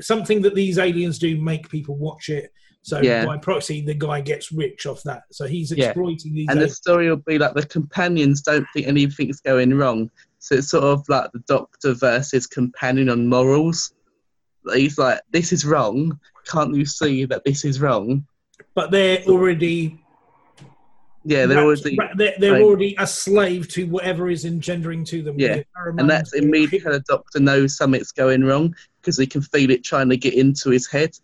something 0.00 0.42
that 0.42 0.54
these 0.54 0.78
aliens 0.78 1.18
do 1.18 1.40
make 1.40 1.68
people 1.70 1.96
watch 1.96 2.28
it. 2.28 2.52
So 2.86 3.00
Yeah. 3.00 3.26
by 3.26 3.36
proxy, 3.36 3.80
the 3.80 3.94
guy 3.94 4.20
gets 4.20 4.52
rich 4.52 4.86
off 4.86 5.02
that. 5.02 5.24
So 5.32 5.48
he's 5.48 5.72
Yeah. 5.72 5.86
exploiting 5.86 6.34
these. 6.34 6.46
and 6.48 6.60
the 6.60 6.68
story 6.68 7.08
will 7.10 7.16
be 7.16 7.36
like 7.36 7.54
the 7.54 7.66
companions 7.66 8.42
don't 8.42 8.64
think 8.72 8.86
anything's 8.86 9.40
going 9.40 9.74
wrong, 9.74 10.08
so 10.38 10.54
it's 10.54 10.68
sort 10.68 10.84
of 10.84 11.04
like 11.08 11.32
the 11.32 11.40
Doctor 11.48 11.94
versus 11.94 12.46
companion 12.46 13.08
on 13.08 13.26
morals. 13.26 13.92
He's 14.72 14.98
like, 14.98 15.20
"This 15.32 15.52
is 15.52 15.64
wrong. 15.66 16.20
Can't 16.46 16.76
you 16.76 16.84
see 16.86 17.24
that 17.24 17.44
this 17.44 17.64
is 17.64 17.80
wrong?" 17.80 18.24
but 18.74 18.90
they're 18.92 19.22
already 19.24 19.98
Yeah, 21.24 21.46
they're 21.46 21.64
already, 21.64 21.98
they're, 22.14 22.34
they're 22.38 22.62
already 22.62 22.94
a 22.98 23.06
slave 23.06 23.66
to 23.70 23.86
whatever 23.88 24.30
is 24.30 24.44
engendering 24.44 25.02
to 25.06 25.22
them. 25.22 25.34
Yeah, 25.40 25.62
and 25.98 26.08
that's 26.08 26.34
immediately 26.34 26.78
how 26.78 26.92
the 26.92 27.00
Doctor 27.00 27.40
knows 27.40 27.76
something's 27.76 28.12
going 28.12 28.44
wrong 28.44 28.76
because 29.00 29.18
he 29.18 29.26
can 29.26 29.42
feel 29.42 29.70
it 29.70 29.82
trying 29.82 30.08
to 30.10 30.16
get 30.16 30.34
into 30.34 30.70
his 30.70 30.86
head. 30.86 31.18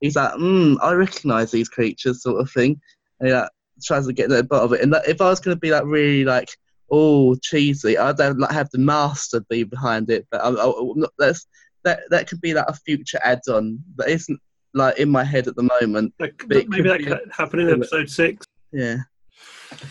He's 0.00 0.16
like, 0.16 0.32
"Hmm, 0.34 0.74
I 0.82 0.92
recognise 0.92 1.50
these 1.50 1.68
creatures," 1.68 2.22
sort 2.22 2.40
of 2.40 2.50
thing, 2.50 2.80
and 3.20 3.28
he 3.28 3.34
like 3.34 3.50
tries 3.82 4.06
to 4.06 4.12
get 4.12 4.28
to 4.28 4.36
the 4.36 4.44
bottom 4.44 4.66
of 4.66 4.72
it. 4.74 4.82
And 4.82 4.92
like, 4.92 5.08
if 5.08 5.20
I 5.20 5.28
was 5.28 5.40
going 5.40 5.56
to 5.56 5.60
be 5.60 5.70
like 5.70 5.84
really 5.84 6.24
like, 6.24 6.48
oh, 6.90 7.34
cheesy, 7.36 7.98
I'd 7.98 8.18
have, 8.20 8.36
like 8.38 8.52
have 8.52 8.70
the 8.70 8.78
Master 8.78 9.40
be 9.48 9.64
behind 9.64 10.10
it, 10.10 10.26
but 10.30 10.40
I, 10.42 10.50
I, 10.50 10.66
I'm 10.66 11.00
not, 11.00 11.10
that's 11.18 11.46
that 11.84 12.00
that 12.10 12.28
could 12.28 12.40
be 12.40 12.54
like 12.54 12.66
a 12.68 12.74
future 12.74 13.18
add-on 13.22 13.78
that 13.96 14.08
isn't 14.08 14.40
like 14.74 14.98
in 14.98 15.08
my 15.08 15.24
head 15.24 15.46
at 15.48 15.56
the 15.56 15.62
moment. 15.62 16.14
It 16.18 16.34
maybe 16.48 16.64
could 16.64 16.84
that 16.84 17.04
could 17.04 17.32
happen 17.32 17.60
in 17.60 17.70
episode 17.70 18.10
six. 18.10 18.46
Yeah. 18.72 18.98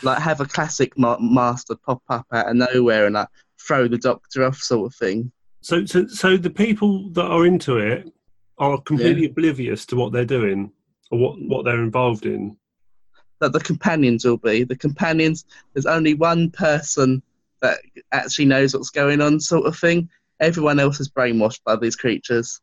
Like 0.02 0.20
have 0.20 0.42
a 0.42 0.46
classic 0.46 0.98
ma- 0.98 1.20
master 1.20 1.76
pop 1.86 2.02
up 2.10 2.26
out 2.32 2.50
of 2.50 2.56
nowhere 2.56 3.06
and 3.06 3.16
like 3.16 3.28
throw 3.60 3.88
the 3.88 3.98
doctor 3.98 4.44
off 4.44 4.58
sort 4.58 4.92
of 4.92 4.96
thing. 4.96 5.32
So, 5.62 5.86
so, 5.86 6.08
so 6.08 6.36
the 6.36 6.50
people 6.50 7.10
that 7.12 7.26
are 7.26 7.46
into 7.46 7.78
it 7.78 8.12
are 8.72 8.82
completely 8.82 9.26
oblivious 9.26 9.86
to 9.88 9.96
what 9.96 10.12
they're 10.12 10.26
doing 10.26 10.72
or 11.12 11.20
what, 11.20 11.42
what 11.42 11.66
they're 11.66 11.84
involved 11.84 12.26
in. 12.26 12.58
That 13.40 13.54
the 13.54 13.60
companions 13.60 14.26
will 14.26 14.38
be. 14.38 14.64
The 14.64 14.78
companions 14.78 15.46
there's 15.74 15.86
only 15.86 16.14
one 16.14 16.50
person 16.52 17.22
that 17.62 17.80
actually 18.12 18.46
knows 18.46 18.74
what's 18.74 18.90
going 18.90 19.22
on 19.22 19.40
sort 19.40 19.66
of 19.66 19.78
thing. 19.78 20.10
Everyone 20.40 20.80
else 20.80 21.00
is 21.00 21.10
brainwashed 21.10 21.64
by 21.66 21.76
these 21.76 21.96
creatures. 21.96 22.60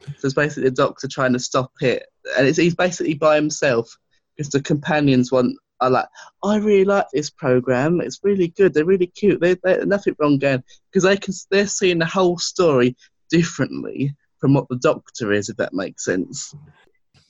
So 0.00 0.26
it's 0.26 0.34
basically 0.34 0.64
the 0.64 0.76
doctor 0.76 1.08
trying 1.08 1.32
to 1.32 1.38
stop 1.38 1.72
it. 1.80 2.06
And 2.36 2.46
it's, 2.46 2.58
he's 2.58 2.74
basically 2.74 3.14
by 3.14 3.36
himself 3.36 3.96
because 4.36 4.50
the 4.50 4.60
companions 4.60 5.32
want 5.32 5.56
are 5.80 5.90
like, 5.90 6.08
I 6.42 6.56
really 6.56 6.84
like 6.84 7.06
this 7.12 7.30
program. 7.30 8.00
It's 8.00 8.20
really 8.22 8.48
good. 8.48 8.74
They're 8.74 8.84
really 8.84 9.08
cute. 9.08 9.40
They, 9.40 9.54
they, 9.62 9.84
nothing 9.84 10.16
wrong 10.18 10.38
going 10.38 10.62
because 10.90 11.04
they 11.04 11.16
can 11.16 11.34
they're 11.50 11.66
seeing 11.66 11.98
the 11.98 12.06
whole 12.06 12.38
story 12.38 12.96
differently 13.30 14.14
from 14.38 14.54
what 14.54 14.68
the 14.68 14.76
doctor 14.76 15.32
is, 15.32 15.48
if 15.48 15.56
that 15.56 15.74
makes 15.74 16.04
sense. 16.04 16.54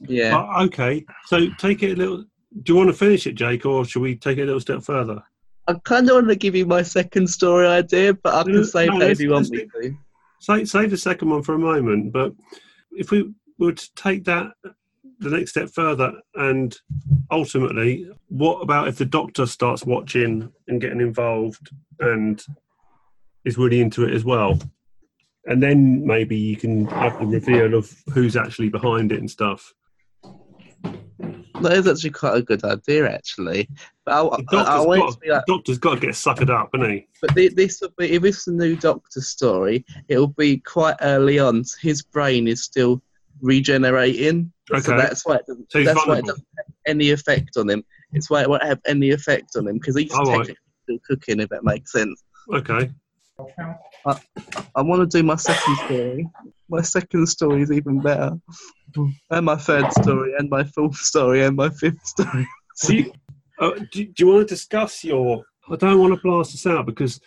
Yeah. 0.01 0.37
Uh, 0.37 0.65
okay, 0.65 1.05
so 1.27 1.49
take 1.59 1.83
it 1.83 1.93
a 1.93 1.97
little. 1.97 2.25
Do 2.63 2.73
you 2.73 2.77
want 2.77 2.89
to 2.89 2.95
finish 2.95 3.27
it, 3.27 3.35
Jake, 3.35 3.67
or 3.67 3.85
should 3.85 4.03
we 4.03 4.17
take 4.17 4.39
it 4.39 4.43
a 4.43 4.47
little 4.47 4.61
step 4.61 4.83
further? 4.83 5.23
I 5.69 5.75
kind 5.85 6.09
of 6.09 6.15
want 6.15 6.29
to 6.29 6.37
give 6.37 6.55
you 6.55 6.65
my 6.65 6.83
second 6.83 7.29
story 7.29 7.67
idea, 7.67 8.15
but 8.15 8.35
I 8.35 8.45
can 8.45 8.65
save 8.65 8.91
no, 8.91 9.01
that 9.01 9.11
if 9.11 9.21
you 9.21 9.31
want 9.31 9.51
me 9.51 9.67
to. 9.81 9.97
Save, 10.41 10.69
save 10.69 10.91
the 10.91 10.97
second 10.97 11.31
one 11.31 11.43
for 11.43 11.55
a 11.55 11.59
moment, 11.59 12.13
but 12.13 12.33
if 12.93 13.11
we 13.11 13.33
were 13.59 13.73
to 13.73 13.95
take 13.95 14.25
that 14.25 14.53
the 15.19 15.31
next 15.31 15.51
step 15.51 15.71
further, 15.71 16.13
and 16.35 16.77
ultimately, 17.31 18.09
what 18.29 18.61
about 18.61 18.89
if 18.89 18.97
the 18.97 19.05
doctor 19.05 19.47
starts 19.47 19.85
watching 19.85 20.53
and 20.69 20.81
getting 20.81 21.01
involved 21.01 21.71
and 22.01 22.45
is 23.45 23.59
really 23.59 23.81
into 23.81 24.05
it 24.05 24.15
as 24.15 24.25
well? 24.25 24.59
And 25.47 25.63
then 25.63 26.05
maybe 26.05 26.37
you 26.37 26.57
can 26.57 26.87
have 26.87 27.19
the 27.21 27.27
reveal 27.27 27.75
of 27.75 27.91
who's 28.13 28.37
actually 28.37 28.69
behind 28.69 29.13
it 29.13 29.21
and 29.21 29.31
stuff. 29.31 29.73
That 31.63 31.73
is 31.73 31.87
actually 31.87 32.11
quite 32.11 32.37
a 32.37 32.43
good 32.43 32.65
idea, 32.65 33.11
actually. 33.11 33.69
But 34.05 34.13
I, 34.13 34.23
The 34.23 34.45
I, 34.57 34.61
I 34.61 34.65
doctor's, 34.65 34.87
want 34.87 35.01
got, 35.01 35.13
to 35.13 35.19
be 35.21 35.31
like, 35.31 35.47
the 35.47 35.53
doctor's 35.55 35.79
got 35.79 35.95
to 35.95 36.01
get 36.01 36.11
suckered 36.11 36.51
up, 36.51 36.71
hasn't 36.75 36.93
he? 36.93 37.09
but 37.23 37.31
thi- 37.35 37.49
this 37.49 37.81
will 37.81 37.93
be 37.97 38.13
if 38.13 38.25
it's 38.25 38.47
a 38.47 38.53
new 38.53 38.77
Doctor 38.77 39.21
story, 39.21 39.85
it 40.09 40.19
will 40.19 40.27
be 40.27 40.59
quite 40.59 40.97
early 41.01 41.39
on. 41.39 41.65
His 41.81 42.03
brain 42.03 42.49
is 42.49 42.63
still 42.63 43.01
regenerating, 43.41 44.53
so 44.69 44.97
that's 44.97 45.25
why 45.25 45.37
it 45.37 45.47
doesn't, 45.47 45.71
So 45.71 45.83
that's 45.85 46.07
why 46.07 46.19
it 46.19 46.25
doesn't 46.25 46.47
have 46.59 46.75
any 46.87 47.11
effect 47.11 47.57
on 47.57 47.71
him. 47.71 47.85
It's 48.13 48.29
why 48.29 48.43
it 48.43 48.51
won't 48.51 48.63
have 48.65 48.81
any 48.87 49.11
effect 49.11 49.57
on 49.57 49.69
him 49.69 49.75
because 49.79 49.97
he's 49.97 50.13
right. 50.13 50.27
technically 50.27 50.57
still 50.83 50.99
cooking, 51.07 51.41
if 51.41 51.49
that 51.51 51.65
makes 51.65 51.93
sense. 51.93 52.23
Okay. 52.53 52.91
I 53.39 54.83
want 54.83 55.11
to 55.11 55.19
do 55.19 55.23
my 55.23 55.37
second 55.37 55.77
story. 55.77 56.29
My 56.69 56.83
second 56.83 57.27
story 57.27 57.63
is 57.63 57.71
even 57.71 58.01
better. 58.01 58.39
And 59.31 59.47
my 59.47 59.57
third 59.57 59.93
story, 59.93 60.33
and 60.39 60.49
my 60.49 60.65
fourth 60.65 60.97
story, 60.97 61.45
and 61.45 61.57
my 61.57 61.69
fifth 61.71 62.05
story. 62.07 62.49
Do 62.85 62.97
you, 62.97 63.13
uh, 63.59 63.71
do, 63.93 64.05
do 64.05 64.15
you 64.19 64.27
want 64.27 64.49
to 64.49 64.55
discuss 64.55 65.05
your? 65.05 65.43
I 65.71 65.77
don't 65.77 65.99
want 65.99 66.15
to 66.15 66.21
blast 66.21 66.53
this 66.53 66.67
out 66.67 66.87
because 66.87 67.21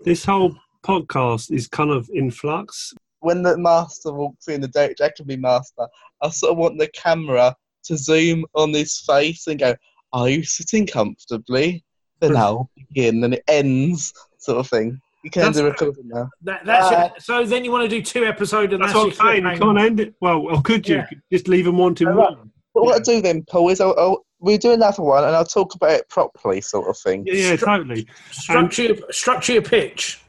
this 0.00 0.24
whole 0.24 0.56
podcast 0.84 1.50
is 1.50 1.68
kind 1.68 1.90
of 1.90 2.08
in 2.12 2.30
flux. 2.30 2.92
When 3.20 3.42
the 3.42 3.56
master 3.56 4.12
walks 4.12 4.48
in, 4.48 4.60
the 4.60 4.68
Derek 4.68 4.98
Jacobi 4.98 5.38
master, 5.38 5.86
I 6.22 6.30
sort 6.30 6.52
of 6.52 6.58
want 6.58 6.78
the 6.78 6.88
camera 6.88 7.54
to 7.84 7.96
zoom 7.96 8.44
on 8.54 8.72
his 8.72 9.00
face 9.00 9.46
and 9.46 9.58
go, 9.58 9.74
Are 10.12 10.28
you 10.28 10.42
sitting 10.44 10.86
comfortably? 10.86 11.84
Then 12.20 12.36
I'll 12.36 12.70
begin, 12.76 13.24
and 13.24 13.34
it 13.34 13.44
ends, 13.48 14.12
sort 14.38 14.58
of 14.58 14.68
thing. 14.68 15.00
You 15.26 15.30
can 15.30 15.40
That's- 15.42 15.56
do 15.56 15.64
recording 15.66 16.06
now. 16.06 16.30
That, 16.42 16.64
that's 16.64 16.86
Uh, 16.86 16.98
your- 17.00 17.10
so 17.18 17.44
then 17.44 17.64
you 17.64 17.72
want 17.72 17.82
to 17.82 17.88
do 17.88 18.00
two 18.00 18.24
episodes 18.24 18.72
and 18.72 18.80
That's 18.80 18.92
that's, 18.92 19.18
what 19.18 19.26
I'm 19.26 19.42
saying. 19.42 19.54
You 19.54 19.58
can't 19.60 19.76
end 19.80 19.98
it. 19.98 20.14
Well, 20.20 20.38
or 20.38 20.62
could 20.62 20.88
you? 20.88 20.98
Yeah. 20.98 21.06
Just 21.32 21.48
leave 21.48 21.64
them 21.64 21.78
wanting 21.78 22.06
Alright. 22.06 22.36
more. 22.36 22.44
But 22.72 22.84
what 22.84 22.94
I'll 22.94 23.00
do 23.00 23.20
then, 23.20 23.42
Paul, 23.50 23.70
is 23.70 23.80
I'll, 23.80 23.98
I'll, 23.98 24.24
we'll 24.38 24.56
do 24.56 24.70
another 24.72 25.02
one 25.02 25.24
and 25.24 25.34
I'll 25.34 25.44
talk 25.44 25.74
about 25.74 25.90
it 25.90 26.08
properly, 26.08 26.60
sort 26.60 26.88
of 26.88 26.96
thing. 26.96 27.24
Yeah, 27.26 27.34
yeah, 27.34 27.56
totally. 27.56 28.06
Structure, 28.30 28.82
your, 28.84 28.96
structure 29.10 29.54
your 29.54 29.62
pitch. 29.62 30.20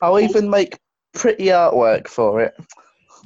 I'll 0.00 0.18
even 0.18 0.48
make 0.48 0.78
pretty 1.12 1.48
artwork 1.48 2.08
for 2.08 2.40
it. 2.40 2.54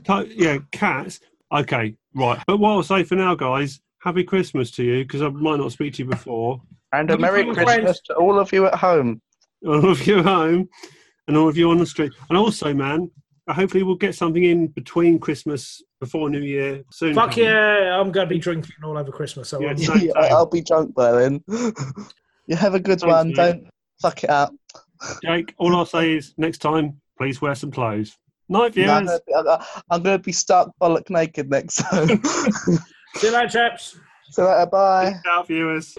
To- 0.06 0.26
yeah, 0.34 0.58
cats. 0.72 1.20
Okay, 1.54 1.94
right. 2.16 2.42
But 2.44 2.58
what 2.58 2.70
I'll 2.70 2.82
say 2.82 3.04
for 3.04 3.14
now, 3.14 3.36
guys, 3.36 3.78
happy 4.02 4.24
Christmas 4.24 4.72
to 4.72 4.82
you 4.82 5.04
because 5.04 5.22
I 5.22 5.28
might 5.28 5.58
not 5.60 5.70
speak 5.70 5.94
to 5.94 6.02
you 6.02 6.08
before. 6.08 6.60
And 6.92 7.08
a 7.12 7.16
Merry 7.16 7.44
Christmas, 7.44 7.64
Christmas 7.66 7.82
friends. 7.82 8.00
to 8.06 8.14
all 8.16 8.36
of 8.40 8.52
you 8.52 8.66
at 8.66 8.74
home. 8.74 9.22
All 9.64 9.88
of 9.88 10.04
you 10.08 10.18
at 10.18 10.24
home 10.24 10.68
and 11.30 11.38
all 11.38 11.48
of 11.48 11.56
you 11.56 11.70
on 11.70 11.78
the 11.78 11.86
street. 11.86 12.12
And 12.28 12.36
also, 12.36 12.74
man, 12.74 13.10
hopefully 13.48 13.82
we'll 13.84 13.94
get 13.96 14.14
something 14.14 14.42
in 14.44 14.66
between 14.68 15.18
Christmas, 15.18 15.82
before 16.00 16.28
New 16.30 16.40
Year 16.40 16.82
soon. 16.90 17.14
Fuck 17.14 17.30
coming. 17.32 17.44
yeah, 17.46 17.98
I'm 17.98 18.10
going 18.10 18.26
to 18.28 18.34
be 18.34 18.38
drinking 18.40 18.74
all 18.82 18.96
over 18.98 19.12
Christmas. 19.12 19.48
So 19.50 19.60
Yeah, 19.60 19.68
I'm- 19.68 19.76
Same, 19.78 19.98
same. 19.98 20.12
I'll 20.16 20.46
be 20.46 20.62
drunk 20.62 20.94
by 20.94 21.12
then. 21.12 21.42
you 22.46 22.56
have 22.56 22.74
a 22.74 22.80
good 22.80 23.00
Thanks, 23.00 23.14
one. 23.14 23.28
mate. 23.28 23.34
Don't 23.36 23.66
fuck 24.00 24.24
it 24.24 24.30
up. 24.30 24.52
Jake, 25.22 25.54
all 25.58 25.74
I'll 25.76 25.86
say 25.86 26.12
is 26.16 26.34
next 26.36 26.58
time, 26.58 27.00
please 27.18 27.40
wear 27.42 27.54
some 27.54 27.70
clothes. 27.70 28.16
Night, 28.48 28.66
I'm 28.66 28.72
viewers. 28.72 28.88
gonna 29.28 29.58
be- 29.58 29.64
I'm 29.90 30.02
going 30.02 30.18
to 30.18 30.22
be 30.24 30.32
stark 30.32 30.70
bollock 30.80 31.08
naked 31.10 31.48
next 31.50 31.76
time. 31.76 32.22
See 32.24 33.26
you 33.26 33.32
later, 33.32 33.48
chaps. 33.48 33.96
so 34.30 34.44
later, 34.46 34.66
bye. 34.66 35.14
Out, 35.28 35.46
viewers. 35.48 35.96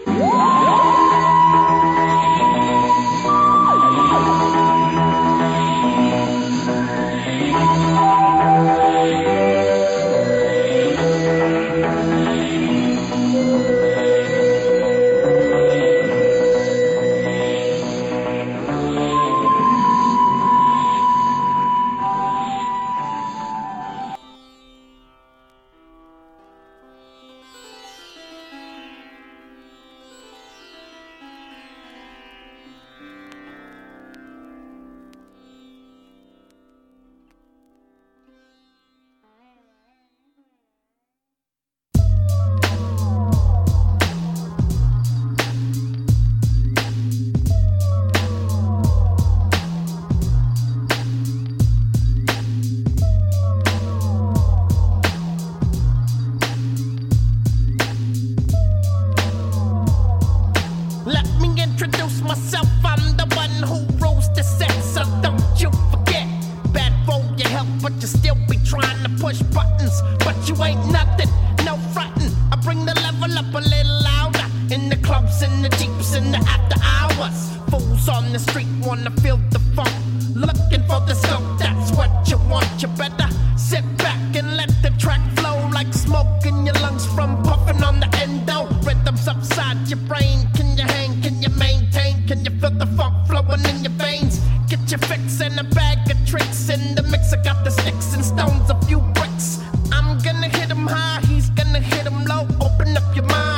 tricks 96.26 96.68
in 96.68 96.94
the 96.94 97.02
mix. 97.02 97.32
I 97.32 97.42
Got 97.42 97.64
the 97.64 97.70
sticks 97.70 98.14
and 98.14 98.24
stones, 98.24 98.70
a 98.70 98.80
few 98.86 99.00
bricks. 99.14 99.58
I'm 99.92 100.18
gonna 100.18 100.48
hit 100.48 100.70
him 100.70 100.86
high, 100.86 101.20
he's 101.26 101.50
gonna 101.50 101.80
hit 101.80 102.06
him 102.06 102.24
low. 102.24 102.46
Open 102.60 102.96
up 102.96 103.16
your 103.16 103.26
mind. 103.26 103.51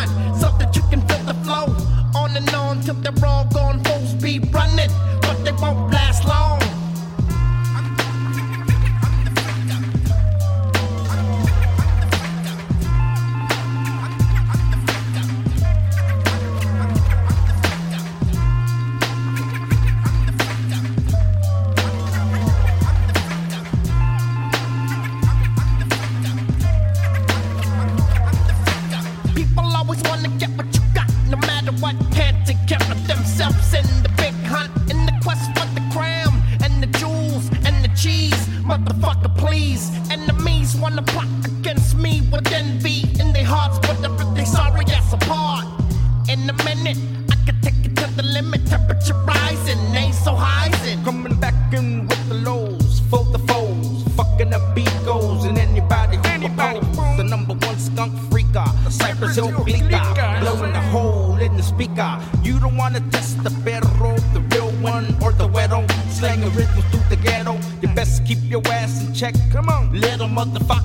the 54.55 54.61
beat 54.75 54.97
goes, 55.05 55.45
and 55.45 55.59
anybody 55.59 56.17
who 56.17 56.23
anybody 56.27 56.81
the 57.17 57.25
number 57.25 57.55
one 57.67 57.79
skunk 57.79 58.13
freaker, 58.31 58.67
uh, 58.67 58.85
the 58.85 58.91
Cypress 58.91 59.35
Hill 59.35 59.51
bleaker, 59.65 59.97
uh-huh. 59.97 60.41
blowing 60.41 60.73
a 60.73 60.83
hole 60.91 61.37
in 61.39 61.57
the 61.57 61.63
speaker. 61.63 62.21
You 62.43 62.61
don't 62.61 62.77
wanna 62.77 63.01
test 63.11 63.43
the 63.43 63.51
perro, 63.65 64.17
the 64.33 64.43
real 64.53 64.71
one, 64.81 65.07
or 65.23 65.33
the 65.33 65.49
weddle. 65.49 65.85
Slanging 66.11 66.53
rhythms 66.55 66.85
through 66.91 67.09
the 67.11 67.17
ghetto. 67.17 67.59
You 67.83 67.89
best 67.95 68.25
keep 68.27 68.39
your 68.45 68.63
ass 68.69 69.03
in 69.05 69.13
check. 69.13 69.35
Come 69.51 69.69
on, 69.69 69.93
little 69.93 70.29
motherfucker. 70.29 70.84